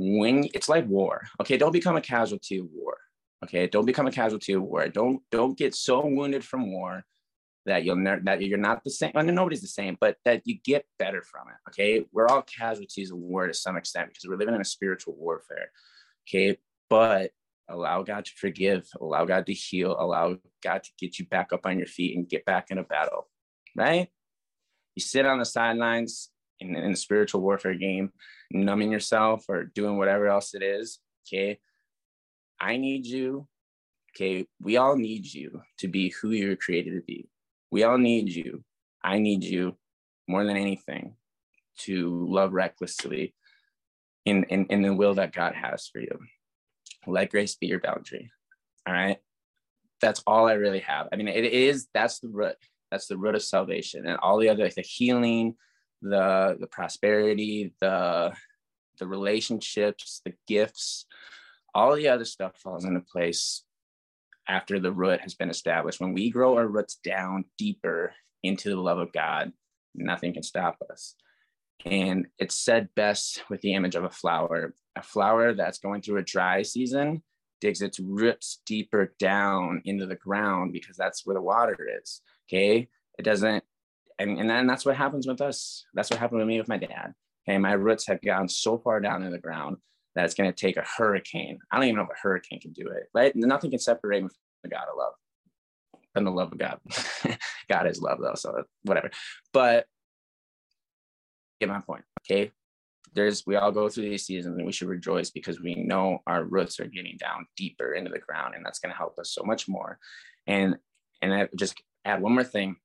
when 0.00 0.48
it's 0.54 0.68
like 0.68 0.86
war. 0.86 1.22
Okay 1.40 1.56
don't 1.56 1.72
become 1.72 1.96
a 1.96 2.00
casualty 2.00 2.58
of 2.58 2.66
war. 2.72 2.96
Okay 3.44 3.66
don't 3.66 3.86
become 3.86 4.06
a 4.06 4.12
casualty 4.12 4.52
of 4.54 4.62
war. 4.62 4.88
Don't 4.88 5.22
don't 5.30 5.56
get 5.56 5.74
so 5.74 6.04
wounded 6.04 6.44
from 6.44 6.72
war 6.72 7.04
that 7.66 7.84
you'll 7.84 7.96
ne- 7.96 8.20
that 8.24 8.42
you're 8.42 8.58
not 8.58 8.82
the 8.82 8.90
same 8.90 9.12
I 9.14 9.22
mean, 9.22 9.34
nobody's 9.34 9.60
the 9.60 9.68
same 9.68 9.96
but 10.00 10.16
that 10.24 10.42
you 10.46 10.58
get 10.64 10.86
better 10.98 11.22
from 11.22 11.48
it. 11.48 11.70
Okay 11.70 12.06
we're 12.12 12.28
all 12.28 12.42
casualties 12.42 13.10
of 13.10 13.18
war 13.18 13.46
to 13.46 13.54
some 13.54 13.76
extent 13.76 14.08
because 14.08 14.24
we're 14.26 14.38
living 14.38 14.54
in 14.54 14.60
a 14.60 14.64
spiritual 14.64 15.14
warfare. 15.16 15.70
Okay 16.28 16.58
but 16.88 17.30
allow 17.68 18.02
god 18.02 18.24
to 18.24 18.32
forgive 18.36 18.88
allow 19.00 19.24
god 19.24 19.46
to 19.46 19.52
heal 19.52 19.94
allow 19.96 20.36
god 20.60 20.82
to 20.82 20.90
get 20.98 21.20
you 21.20 21.26
back 21.26 21.52
up 21.52 21.64
on 21.64 21.78
your 21.78 21.86
feet 21.86 22.16
and 22.16 22.28
get 22.28 22.44
back 22.44 22.66
in 22.70 22.78
a 22.78 22.82
battle 22.82 23.28
right? 23.76 24.08
You 24.96 25.02
sit 25.02 25.26
on 25.26 25.38
the 25.38 25.44
sidelines 25.44 26.30
in, 26.60 26.76
in 26.76 26.92
a 26.92 26.96
spiritual 26.96 27.40
warfare 27.40 27.74
game, 27.74 28.12
numbing 28.50 28.92
yourself 28.92 29.44
or 29.48 29.64
doing 29.64 29.96
whatever 29.98 30.26
else 30.28 30.54
it 30.54 30.62
is. 30.62 30.98
Okay. 31.26 31.58
I 32.60 32.76
need 32.76 33.06
you. 33.06 33.46
Okay. 34.14 34.46
We 34.60 34.76
all 34.76 34.96
need 34.96 35.32
you 35.32 35.62
to 35.78 35.88
be 35.88 36.10
who 36.10 36.30
you're 36.30 36.56
created 36.56 36.94
to 36.94 37.02
be. 37.02 37.28
We 37.70 37.84
all 37.84 37.98
need 37.98 38.28
you. 38.28 38.64
I 39.02 39.18
need 39.18 39.44
you 39.44 39.76
more 40.28 40.44
than 40.44 40.56
anything 40.56 41.14
to 41.78 42.26
love 42.28 42.52
recklessly 42.52 43.34
in, 44.26 44.44
in, 44.44 44.66
in 44.66 44.82
the 44.82 44.92
will 44.92 45.14
that 45.14 45.32
God 45.32 45.54
has 45.54 45.88
for 45.88 46.00
you. 46.00 46.18
Let 47.06 47.30
grace 47.30 47.54
be 47.54 47.66
your 47.68 47.80
boundary. 47.80 48.30
All 48.86 48.92
right. 48.92 49.18
that's 50.00 50.22
all 50.26 50.48
I 50.48 50.54
really 50.54 50.80
have. 50.80 51.08
I 51.12 51.16
mean, 51.16 51.28
it 51.28 51.44
is 51.44 51.88
that's 51.94 52.18
the 52.20 52.28
root. 52.28 52.56
That's 52.90 53.06
the 53.06 53.16
root 53.16 53.36
of 53.36 53.42
salvation, 53.42 54.06
and 54.06 54.18
all 54.18 54.38
the 54.38 54.48
other 54.48 54.64
like 54.64 54.74
the 54.74 54.82
healing, 54.82 55.54
the 56.02 56.56
the 56.60 56.66
prosperity, 56.66 57.74
the 57.80 58.32
the 58.98 59.06
relationships, 59.06 60.20
the 60.24 60.34
gifts, 60.46 61.06
all 61.74 61.94
the 61.94 62.08
other 62.08 62.24
stuff 62.24 62.56
falls 62.56 62.84
into 62.84 63.00
place 63.00 63.64
after 64.48 64.78
the 64.80 64.92
root 64.92 65.20
has 65.20 65.34
been 65.34 65.50
established. 65.50 66.00
When 66.00 66.12
we 66.12 66.30
grow 66.30 66.56
our 66.56 66.66
roots 66.66 66.96
down 67.02 67.44
deeper 67.56 68.12
into 68.42 68.70
the 68.70 68.80
love 68.80 68.98
of 68.98 69.12
God, 69.12 69.52
nothing 69.94 70.34
can 70.34 70.42
stop 70.42 70.78
us. 70.90 71.14
And 71.84 72.26
it's 72.38 72.56
said 72.56 72.88
best 72.94 73.42
with 73.48 73.60
the 73.62 73.74
image 73.74 73.94
of 73.94 74.04
a 74.04 74.10
flower. 74.10 74.74
A 74.96 75.02
flower 75.02 75.54
that's 75.54 75.78
going 75.78 76.02
through 76.02 76.18
a 76.18 76.22
dry 76.22 76.62
season 76.62 77.22
digs 77.60 77.80
its 77.80 78.00
roots 78.00 78.60
deeper 78.66 79.14
down 79.18 79.82
into 79.84 80.06
the 80.06 80.16
ground 80.16 80.72
because 80.72 80.96
that's 80.96 81.24
where 81.24 81.34
the 81.34 81.42
water 81.42 81.88
is. 82.02 82.20
Okay. 82.48 82.88
It 83.18 83.22
doesn't, 83.22 83.64
and, 84.20 84.38
and 84.38 84.50
then 84.50 84.66
that's 84.66 84.84
what 84.84 84.96
happens 84.96 85.26
with 85.26 85.40
us. 85.40 85.86
That's 85.94 86.10
what 86.10 86.20
happened 86.20 86.40
with 86.40 86.48
me 86.48 86.58
with 86.58 86.68
my 86.68 86.76
dad. 86.76 87.14
Okay. 87.48 87.56
My 87.56 87.72
roots 87.72 88.06
have 88.06 88.20
gone 88.20 88.48
so 88.48 88.76
far 88.76 89.00
down 89.00 89.22
in 89.22 89.32
the 89.32 89.38
ground 89.38 89.78
that 90.14 90.26
it's 90.26 90.34
going 90.34 90.52
to 90.52 90.56
take 90.56 90.76
a 90.76 90.84
hurricane. 90.84 91.58
I 91.72 91.76
don't 91.76 91.86
even 91.86 91.96
know 91.96 92.02
if 92.02 92.10
a 92.10 92.20
hurricane 92.20 92.60
can 92.60 92.72
do 92.72 92.86
it, 92.88 93.04
right? 93.14 93.34
Nothing 93.34 93.70
can 93.70 93.78
separate 93.78 94.22
me 94.22 94.28
from 94.28 94.36
the 94.64 94.68
God 94.68 94.84
of 94.90 94.98
love 94.98 95.14
and 96.14 96.26
the 96.26 96.30
love 96.30 96.52
of 96.52 96.58
God. 96.58 96.78
God 97.70 97.86
is 97.86 98.02
love, 98.02 98.18
though, 98.20 98.34
so 98.34 98.64
whatever. 98.82 99.10
But 99.54 99.86
get 101.58 101.70
my 101.70 101.80
point. 101.80 102.04
Okay. 102.22 102.52
There's 103.14 103.44
we 103.46 103.56
all 103.56 103.72
go 103.72 103.88
through 103.88 104.08
these 104.10 104.26
seasons 104.26 104.56
and 104.58 104.66
we 104.66 104.72
should 104.72 104.88
rejoice 104.88 105.30
because 105.30 105.60
we 105.60 105.74
know 105.76 106.18
our 106.26 106.44
roots 106.44 106.78
are 106.78 106.86
getting 106.86 107.16
down 107.16 107.46
deeper 107.56 107.94
into 107.94 108.10
the 108.10 108.18
ground 108.18 108.54
and 108.54 108.64
that's 108.64 108.78
going 108.80 108.92
to 108.92 108.98
help 108.98 109.18
us 109.18 109.32
so 109.32 109.42
much 109.44 109.66
more. 109.66 109.98
And 110.46 110.76
and 111.22 111.32
I 111.32 111.48
just 111.56 111.80
add 112.04 112.20
one 112.20 112.34
more 112.34 112.44
thing. 112.44 112.76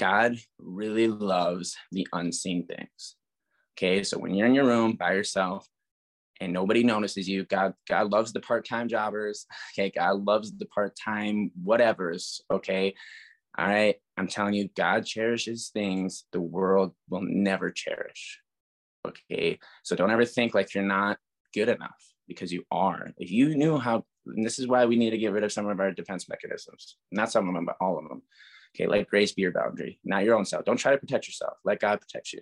God 0.00 0.38
really 0.58 1.08
loves 1.08 1.76
the 1.92 2.08
unseen 2.14 2.66
things. 2.66 3.16
Okay. 3.76 4.02
So 4.02 4.18
when 4.18 4.34
you're 4.34 4.46
in 4.46 4.54
your 4.54 4.64
room 4.64 4.92
by 4.92 5.12
yourself 5.12 5.68
and 6.40 6.54
nobody 6.54 6.82
notices 6.82 7.28
you, 7.28 7.44
God, 7.44 7.74
God 7.86 8.10
loves 8.10 8.32
the 8.32 8.40
part-time 8.40 8.88
jobbers. 8.88 9.46
Okay. 9.74 9.92
God 9.94 10.24
loves 10.24 10.56
the 10.56 10.64
part-time 10.66 11.52
whatevers. 11.62 12.40
Okay. 12.50 12.94
All 13.58 13.66
right. 13.66 13.96
I'm 14.16 14.26
telling 14.26 14.54
you, 14.54 14.70
God 14.74 15.04
cherishes 15.04 15.68
things 15.68 16.24
the 16.32 16.40
world 16.40 16.94
will 17.10 17.22
never 17.22 17.70
cherish. 17.70 18.40
Okay. 19.06 19.58
So 19.82 19.96
don't 19.96 20.10
ever 20.10 20.24
think 20.24 20.54
like 20.54 20.74
you're 20.74 20.82
not 20.82 21.18
good 21.52 21.68
enough 21.68 22.02
because 22.26 22.50
you 22.50 22.64
are. 22.70 23.10
If 23.18 23.30
you 23.30 23.54
knew 23.54 23.78
how, 23.78 24.06
this 24.24 24.58
is 24.58 24.66
why 24.66 24.86
we 24.86 24.96
need 24.96 25.10
to 25.10 25.18
get 25.18 25.32
rid 25.32 25.44
of 25.44 25.52
some 25.52 25.68
of 25.68 25.78
our 25.78 25.92
defense 25.92 26.26
mechanisms, 26.26 26.96
not 27.12 27.30
some 27.30 27.48
of 27.48 27.54
them, 27.54 27.66
but 27.66 27.76
all 27.82 27.98
of 27.98 28.08
them. 28.08 28.22
Okay. 28.74 28.86
Let 28.86 29.08
grace 29.08 29.32
be 29.32 29.42
your 29.42 29.52
boundary, 29.52 29.98
not 30.04 30.24
your 30.24 30.36
own 30.36 30.44
self. 30.44 30.64
Don't 30.64 30.76
try 30.76 30.92
to 30.92 30.98
protect 30.98 31.26
yourself. 31.26 31.54
Let 31.64 31.80
God 31.80 32.00
protect 32.00 32.32
you. 32.32 32.40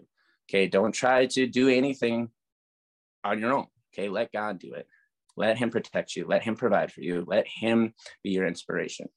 Okay. 0.48 0.66
Don't 0.66 0.92
try 0.92 1.26
to 1.26 1.46
do 1.46 1.68
anything 1.68 2.30
on 3.24 3.38
your 3.38 3.52
own. 3.52 3.66
Okay. 3.92 4.08
Let 4.08 4.32
God 4.32 4.58
do 4.58 4.74
it. 4.74 4.86
Let 5.36 5.58
Him 5.58 5.70
protect 5.70 6.16
you. 6.16 6.26
Let 6.26 6.42
Him 6.42 6.56
provide 6.56 6.92
for 6.92 7.00
you. 7.00 7.24
Let 7.26 7.46
Him 7.46 7.94
be 8.22 8.30
your 8.30 8.46
inspiration. 8.46 9.08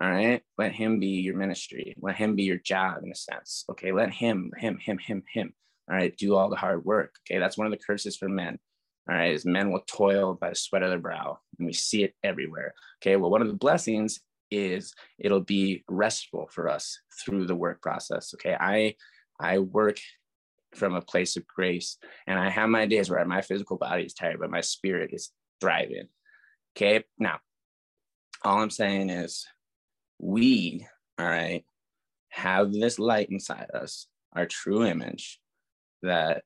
All 0.00 0.10
right. 0.10 0.42
Let 0.56 0.72
him 0.72 1.00
be 1.00 1.08
your 1.08 1.36
ministry. 1.36 1.96
Let 2.00 2.14
him 2.14 2.36
be 2.36 2.44
your 2.44 2.58
job 2.58 3.02
in 3.02 3.10
a 3.10 3.16
sense. 3.16 3.64
Okay. 3.70 3.90
Let 3.90 4.12
him, 4.12 4.52
him, 4.56 4.78
him, 4.78 4.98
him, 4.98 5.24
him. 5.32 5.52
All 5.90 5.96
right. 5.96 6.16
Do 6.16 6.36
all 6.36 6.50
the 6.50 6.56
hard 6.56 6.84
work. 6.84 7.16
Okay. 7.26 7.40
That's 7.40 7.58
one 7.58 7.66
of 7.66 7.72
the 7.72 7.84
curses 7.84 8.16
for 8.16 8.28
men. 8.28 8.58
All 9.10 9.16
right. 9.16 9.34
Is 9.34 9.44
men 9.44 9.72
will 9.72 9.82
toil 9.88 10.34
by 10.34 10.50
the 10.50 10.54
sweat 10.54 10.84
of 10.84 10.90
their 10.90 11.00
brow. 11.00 11.40
And 11.58 11.66
we 11.66 11.72
see 11.72 12.04
it 12.04 12.14
everywhere. 12.22 12.74
Okay. 13.02 13.16
Well, 13.16 13.30
one 13.30 13.42
of 13.42 13.48
the 13.48 13.54
blessings 13.54 14.20
is 14.50 14.94
it'll 15.18 15.40
be 15.40 15.84
restful 15.88 16.48
for 16.50 16.68
us 16.68 16.98
through 17.24 17.46
the 17.46 17.56
work 17.56 17.82
process. 17.82 18.34
Okay. 18.34 18.56
I, 18.58 18.94
I 19.40 19.58
work 19.58 19.98
from 20.74 20.94
a 20.94 21.00
place 21.00 21.36
of 21.36 21.46
grace 21.46 21.96
and 22.26 22.38
I 22.38 22.50
have 22.50 22.68
my 22.68 22.86
days 22.86 23.10
where 23.10 23.24
my 23.24 23.42
physical 23.42 23.76
body 23.76 24.04
is 24.04 24.14
tired, 24.14 24.38
but 24.40 24.50
my 24.50 24.60
spirit 24.60 25.10
is 25.12 25.30
thriving. 25.60 26.08
Okay. 26.76 27.04
Now, 27.18 27.38
all 28.44 28.60
I'm 28.60 28.70
saying 28.70 29.10
is 29.10 29.46
we, 30.18 30.86
all 31.18 31.26
right, 31.26 31.64
have 32.30 32.72
this 32.72 32.98
light 32.98 33.28
inside 33.30 33.70
us, 33.74 34.06
our 34.34 34.46
true 34.46 34.84
image 34.84 35.40
that 36.02 36.42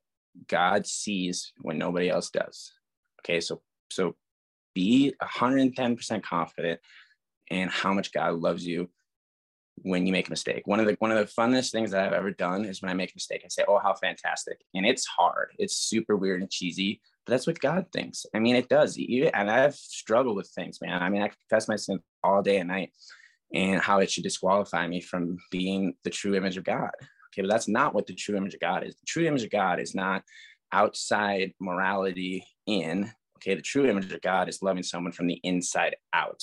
God 0.49 0.87
sees 0.87 1.53
when 1.61 1.79
nobody 1.79 2.09
else 2.09 2.31
does. 2.31 2.73
Okay, 3.21 3.41
so 3.41 3.61
so 3.91 4.17
be 4.75 5.13
110% 5.23 6.23
confident 6.23 6.81
in 7.51 7.69
how 7.69 7.93
much 7.93 8.13
God 8.13 8.35
loves 8.35 8.67
you 8.67 8.89
when 9.77 10.07
you 10.07 10.13
make 10.13 10.29
a 10.29 10.31
mistake. 10.31 10.67
One 10.67 10.81
of 10.81 10.87
the 10.87 10.97
one 10.99 11.11
of 11.11 11.19
the 11.19 11.33
funnest 11.33 11.73
things 11.73 11.91
that 11.91 12.05
I've 12.05 12.13
ever 12.13 12.31
done 12.31 12.65
is 12.65 12.83
when 12.83 12.91
I 12.91 12.95
make 12.95 13.11
a 13.11 13.17
mistake 13.17 13.43
and 13.43 13.53
say, 13.53 13.65
"Oh, 13.67 13.79
how 13.79 13.95
fantastic!" 13.95 14.59
And 14.75 14.87
it's 14.87 15.07
hard. 15.07 15.51
It's 15.59 15.77
super 15.77 16.17
weird 16.17 16.41
and 16.43 16.51
cheesy, 16.51 17.01
but 17.25 17.33
that's 17.33 17.47
what 17.47 17.61
God 17.61 17.87
thinks. 17.93 18.27
I 18.35 18.39
mean, 18.39 18.57
it 18.57 18.69
does. 18.69 18.99
And 18.99 19.51
I've 19.51 19.75
struggled 19.75 20.37
with 20.37 20.49
things, 20.49 20.81
man. 20.81 21.03
I 21.03 21.09
mean, 21.09 21.23
I 21.23 21.29
confess 21.29 21.69
my 21.69 21.77
sin 21.77 22.01
all 22.23 22.43
day 22.43 22.59
and 22.59 22.69
night 22.69 22.93
and 23.55 23.81
how 23.81 23.99
it 24.01 24.11
should 24.11 24.25
disqualify 24.25 24.87
me 24.87 25.01
from 25.01 25.39
being 25.51 25.95
the 26.05 26.11
true 26.11 26.35
image 26.35 26.57
of 26.57 26.65
God. 26.65 26.91
Okay, 27.33 27.43
but 27.43 27.51
that's 27.51 27.69
not 27.69 27.95
what 27.95 28.07
the 28.07 28.15
true 28.15 28.37
image 28.37 28.55
of 28.55 28.61
God 28.61 28.85
is. 28.85 28.95
The 28.95 29.07
true 29.07 29.25
image 29.27 29.43
of 29.43 29.51
God 29.51 29.81
is 29.81 29.95
not 29.95 30.23
outside 30.73 31.55
morality 31.61 32.47
in. 32.67 33.11
Okay, 33.43 33.57
the 33.57 33.63
true 33.63 33.87
image 33.87 34.13
of 34.13 34.21
God 34.23 34.49
is 34.49 34.63
loving 34.63 34.85
someone 34.85 35.13
from 35.13 35.27
the 35.27 35.41
inside 35.43 35.97
out. 36.13 36.43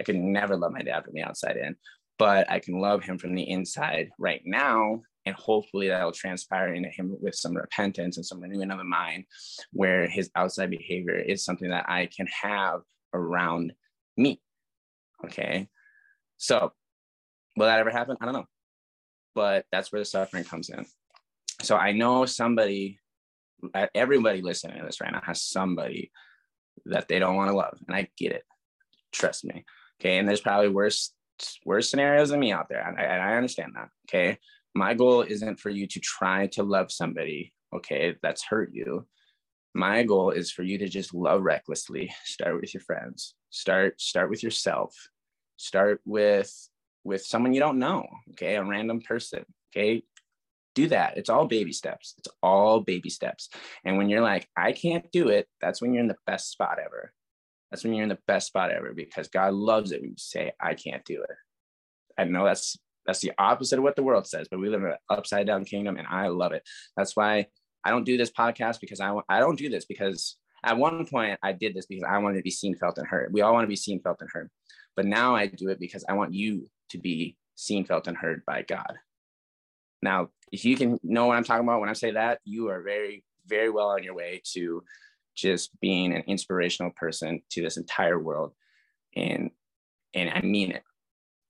I 0.00 0.02
could 0.02 0.16
never 0.16 0.56
love 0.56 0.72
my 0.72 0.82
dad 0.82 1.04
from 1.04 1.14
the 1.14 1.22
outside 1.22 1.56
in, 1.56 1.76
but 2.18 2.50
I 2.50 2.58
can 2.58 2.80
love 2.80 3.04
him 3.04 3.18
from 3.18 3.34
the 3.34 3.48
inside 3.48 4.10
right 4.18 4.42
now. 4.44 5.00
And 5.26 5.34
hopefully 5.36 5.88
that 5.88 6.02
will 6.02 6.12
transpire 6.12 6.74
into 6.74 6.88
him 6.88 7.16
with 7.20 7.34
some 7.34 7.54
repentance 7.54 8.16
and 8.16 8.26
some 8.26 8.40
renewing 8.40 8.70
of 8.70 8.78
the 8.78 8.84
mind, 8.84 9.24
where 9.72 10.08
his 10.08 10.30
outside 10.34 10.70
behavior 10.70 11.14
is 11.14 11.44
something 11.44 11.70
that 11.70 11.88
I 11.88 12.06
can 12.06 12.26
have 12.42 12.80
around 13.14 13.72
me. 14.16 14.40
Okay. 15.24 15.68
So, 16.38 16.72
will 17.56 17.66
that 17.66 17.78
ever 17.78 17.90
happen? 17.90 18.16
I 18.20 18.24
don't 18.24 18.34
know. 18.34 18.46
But 19.34 19.66
that's 19.70 19.92
where 19.92 20.00
the 20.00 20.06
suffering 20.06 20.44
comes 20.44 20.70
in. 20.70 20.84
So, 21.62 21.76
I 21.76 21.92
know 21.92 22.24
somebody, 22.24 22.98
uh, 23.74 23.86
everybody 23.94 24.40
listening 24.40 24.78
to 24.78 24.86
this 24.86 25.00
right 25.00 25.12
now 25.12 25.22
has 25.24 25.42
somebody 25.42 26.10
that 26.86 27.08
they 27.08 27.18
don't 27.18 27.36
want 27.36 27.50
to 27.50 27.56
love. 27.56 27.78
And 27.86 27.96
I 27.96 28.08
get 28.16 28.32
it. 28.32 28.44
Trust 29.12 29.44
me. 29.44 29.64
Okay. 30.00 30.18
And 30.18 30.28
there's 30.28 30.40
probably 30.40 30.68
worse, 30.68 31.12
worse 31.64 31.90
scenarios 31.90 32.30
than 32.30 32.40
me 32.40 32.52
out 32.52 32.68
there. 32.68 32.86
And 32.86 32.98
I, 32.98 33.02
and 33.02 33.22
I 33.22 33.36
understand 33.36 33.72
that. 33.74 33.88
Okay. 34.08 34.38
My 34.74 34.94
goal 34.94 35.22
isn't 35.22 35.60
for 35.60 35.70
you 35.70 35.86
to 35.88 36.00
try 36.00 36.46
to 36.48 36.62
love 36.62 36.92
somebody, 36.92 37.52
okay, 37.74 38.14
that's 38.22 38.44
hurt 38.44 38.70
you. 38.72 39.06
My 39.74 40.04
goal 40.04 40.30
is 40.30 40.52
for 40.52 40.62
you 40.62 40.78
to 40.78 40.88
just 40.88 41.14
love 41.14 41.42
recklessly. 41.42 42.12
Start 42.24 42.60
with 42.60 42.72
your 42.72 42.80
friends. 42.82 43.34
Start 43.50 44.00
start 44.00 44.30
with 44.30 44.44
yourself 44.44 44.94
start 45.60 46.00
with 46.06 46.50
with 47.04 47.22
someone 47.22 47.52
you 47.52 47.60
don't 47.60 47.78
know 47.78 48.06
okay 48.30 48.56
a 48.56 48.64
random 48.64 48.98
person 49.02 49.44
okay 49.70 50.02
do 50.74 50.88
that. 50.88 51.16
It's 51.16 51.30
all 51.30 51.46
baby 51.46 51.72
steps. 51.72 52.14
It's 52.18 52.28
all 52.42 52.80
baby 52.80 53.10
steps. 53.10 53.48
And 53.84 53.96
when 53.98 54.08
you're 54.08 54.22
like 54.22 54.48
i 54.56 54.72
can't 54.72 55.10
do 55.12 55.28
it 55.28 55.46
that's 55.60 55.80
when 55.80 55.92
you're 55.92 56.02
in 56.02 56.08
the 56.08 56.16
best 56.26 56.50
spot 56.50 56.78
ever. 56.84 57.12
That's 57.70 57.84
when 57.84 57.94
you're 57.94 58.02
in 58.02 58.08
the 58.08 58.18
best 58.26 58.48
spot 58.48 58.70
ever 58.70 58.92
because 58.94 59.28
god 59.28 59.54
loves 59.54 59.92
it 59.92 60.00
when 60.00 60.10
you 60.10 60.16
say 60.18 60.52
i 60.60 60.74
can't 60.74 61.04
do 61.04 61.22
it. 61.22 61.36
I 62.18 62.24
know 62.24 62.44
that's 62.44 62.78
that's 63.06 63.20
the 63.20 63.32
opposite 63.38 63.78
of 63.78 63.82
what 63.82 63.96
the 63.96 64.02
world 64.02 64.26
says 64.26 64.48
but 64.50 64.60
we 64.60 64.68
live 64.68 64.82
in 64.82 64.90
an 64.90 64.96
upside 65.08 65.46
down 65.46 65.64
kingdom 65.64 65.96
and 65.96 66.06
i 66.08 66.28
love 66.28 66.52
it. 66.52 66.62
That's 66.96 67.16
why 67.16 67.46
i 67.84 67.90
don't 67.90 68.04
do 68.04 68.16
this 68.16 68.30
podcast 68.30 68.80
because 68.80 69.00
i 69.00 69.14
i 69.28 69.40
don't 69.40 69.58
do 69.58 69.68
this 69.68 69.84
because 69.84 70.36
at 70.62 70.76
one 70.76 71.06
point 71.06 71.38
i 71.42 71.52
did 71.52 71.74
this 71.74 71.86
because 71.86 72.04
i 72.06 72.18
wanted 72.18 72.36
to 72.36 72.42
be 72.42 72.50
seen 72.50 72.76
felt 72.76 72.98
and 72.98 73.06
heard. 73.06 73.32
We 73.32 73.40
all 73.40 73.52
want 73.52 73.64
to 73.64 73.68
be 73.68 73.76
seen 73.76 74.00
felt 74.00 74.20
and 74.20 74.30
heard. 74.32 74.50
But 74.96 75.06
now 75.06 75.34
I 75.34 75.46
do 75.46 75.68
it 75.68 75.80
because 75.80 76.04
I 76.08 76.14
want 76.14 76.34
you 76.34 76.66
to 76.90 76.98
be 76.98 77.36
seen, 77.54 77.84
felt, 77.84 78.06
and 78.08 78.16
heard 78.16 78.42
by 78.46 78.62
God. 78.62 78.98
Now, 80.02 80.28
if 80.52 80.64
you 80.64 80.76
can 80.76 80.98
know 81.02 81.26
what 81.26 81.36
I'm 81.36 81.44
talking 81.44 81.64
about 81.64 81.80
when 81.80 81.88
I 81.88 81.94
say 81.94 82.12
that, 82.12 82.40
you 82.44 82.68
are 82.68 82.82
very, 82.82 83.24
very 83.46 83.70
well 83.70 83.88
on 83.88 84.02
your 84.02 84.14
way 84.14 84.42
to 84.52 84.82
just 85.36 85.70
being 85.80 86.14
an 86.14 86.22
inspirational 86.26 86.92
person 86.96 87.42
to 87.50 87.62
this 87.62 87.76
entire 87.76 88.18
world. 88.18 88.52
And 89.16 89.50
and 90.14 90.30
I 90.30 90.40
mean 90.40 90.72
it. 90.72 90.82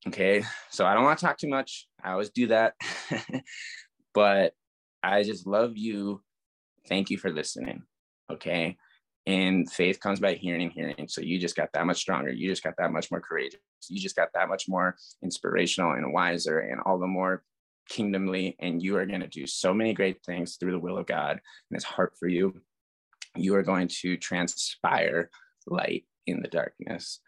Okay. 0.07 0.45
So 0.71 0.87
I 0.87 0.95
don't 0.95 1.05
want 1.05 1.19
to 1.19 1.25
talk 1.25 1.39
too 1.39 1.49
much. 1.49 1.87
I 2.03 2.13
always 2.13 2.31
do 2.31 2.49
that. 2.49 2.75
but 4.15 4.55
I 5.03 5.23
just 5.23 5.47
love 5.47 5.77
you. 5.77 6.23
Thank 6.89 7.11
you 7.11 7.19
for 7.19 7.31
listening. 7.31 7.83
Okay 8.31 8.77
and 9.27 9.71
faith 9.71 10.01
comes 10.01 10.19
by 10.19 10.35
hearing 10.35 10.63
and 10.63 10.73
hearing 10.73 11.07
so 11.09 11.21
you 11.21 11.39
just 11.39 11.57
got 11.57 11.73
that 11.73 11.87
much 11.87 11.99
stronger 11.99 12.31
you 12.31 12.49
just 12.49 12.63
got 12.63 12.75
that 12.79 12.93
much 12.93 13.11
more 13.11 13.21
courageous 13.21 13.61
you 13.89 14.01
just 14.01 14.17
got 14.17 14.29
that 14.35 14.49
much 14.49 14.69
more 14.69 14.97
inspirational 15.23 15.93
and 15.93 16.13
wiser 16.13 16.61
and 16.61 16.81
all 16.87 16.99
the 16.99 17.07
more 17.07 17.43
kingdomly 17.91 18.57
and 18.61 18.83
you 18.83 18.97
are 18.97 19.05
going 19.05 19.21
to 19.21 19.27
do 19.27 19.47
so 19.47 19.75
many 19.75 19.93
great 19.93 20.25
things 20.25 20.57
through 20.57 20.73
the 20.73 20.79
will 20.79 20.97
of 20.97 21.07
god 21.07 21.33
and 21.33 21.77
his 21.77 21.85
heart 21.85 22.15
for 22.19 22.29
you 22.29 22.55
you 23.37 23.55
are 23.55 23.63
going 23.63 23.89
to 23.89 24.17
transpire 24.17 25.29
light 25.67 26.05
in 26.27 26.41
the 26.41 26.49
darkness 26.49 27.21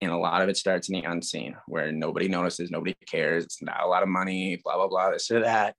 And 0.00 0.12
a 0.12 0.16
lot 0.16 0.42
of 0.42 0.48
it 0.48 0.56
starts 0.56 0.88
in 0.88 0.94
the 1.00 1.10
unseen 1.10 1.56
where 1.66 1.90
nobody 1.90 2.28
notices, 2.28 2.70
nobody 2.70 2.94
cares. 3.06 3.44
It's 3.44 3.62
not 3.62 3.82
a 3.82 3.88
lot 3.88 4.02
of 4.02 4.08
money, 4.08 4.60
blah, 4.62 4.76
blah, 4.76 4.88
blah, 4.88 5.10
this 5.10 5.30
or 5.30 5.40
that. 5.40 5.74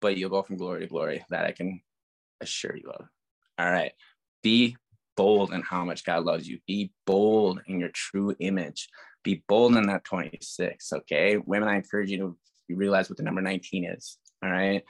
But 0.00 0.16
you'll 0.16 0.30
go 0.30 0.42
from 0.42 0.56
glory 0.56 0.80
to 0.82 0.86
glory. 0.86 1.24
That 1.30 1.46
I 1.46 1.52
can 1.52 1.80
assure 2.40 2.76
you 2.76 2.90
of. 2.90 3.06
All 3.58 3.70
right. 3.70 3.92
Be 4.42 4.76
bold 5.16 5.52
in 5.52 5.62
how 5.62 5.84
much 5.84 6.04
God 6.04 6.24
loves 6.24 6.46
you. 6.46 6.60
Be 6.66 6.92
bold 7.06 7.60
in 7.66 7.80
your 7.80 7.90
true 7.90 8.36
image. 8.38 8.88
Be 9.24 9.42
bold 9.48 9.74
in 9.76 9.86
that 9.88 10.04
26. 10.04 10.92
Okay. 10.92 11.38
Women, 11.38 11.68
I 11.68 11.76
encourage 11.76 12.10
you 12.10 12.18
to 12.18 12.38
realize 12.74 13.08
what 13.08 13.16
the 13.16 13.22
number 13.22 13.40
19 13.40 13.84
is. 13.84 14.18
All 14.42 14.50
right. 14.50 14.82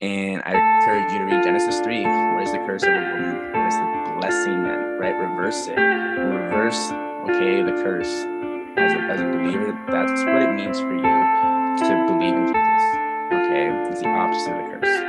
And 0.00 0.42
I 0.44 0.52
encourage 0.56 1.12
you 1.12 1.18
to 1.18 1.24
read 1.24 1.44
Genesis 1.44 1.78
3. 1.80 2.02
Where's 2.02 2.50
the 2.50 2.58
curse 2.58 2.82
of 2.82 2.88
a 2.88 2.94
woman? 2.94 3.52
Where's 3.52 3.74
the 3.74 4.16
blessing 4.18 4.64
then? 4.64 4.98
Right? 4.98 5.14
Reverse 5.14 5.68
it. 5.68 5.78
Reverse, 5.78 6.90
okay, 7.28 7.62
the 7.62 7.72
curse. 7.82 8.08
As 8.78 8.92
a, 8.92 8.98
as 9.12 9.20
a 9.20 9.24
believer, 9.24 9.76
that's 9.90 10.24
what 10.24 10.42
it 10.42 10.54
means 10.54 10.80
for 10.80 10.94
you 10.94 11.02
to 11.02 12.06
believe 12.08 12.34
in 12.34 12.46
Jesus. 12.46 12.84
Okay? 13.32 13.68
It's 13.90 14.00
the 14.00 14.08
opposite 14.08 14.52
of 14.52 14.64
the 14.64 14.78
curse. 14.78 15.00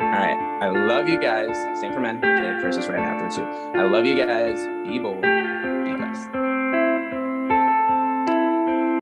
All 0.00 0.12
right. 0.12 0.38
I 0.62 0.68
love 0.68 1.08
you 1.08 1.20
guys. 1.20 1.56
Same 1.80 1.92
for 1.92 2.00
men. 2.00 2.18
Okay, 2.18 2.62
curse 2.62 2.76
is 2.76 2.88
right 2.88 2.98
after 2.98 3.42
too. 3.42 3.46
I 3.78 3.82
love 3.82 4.06
you 4.06 4.16
guys. 4.16 4.58
Be 4.86 4.98
bold. 4.98 5.22
Be 5.22 5.94
blessed. 5.94 6.65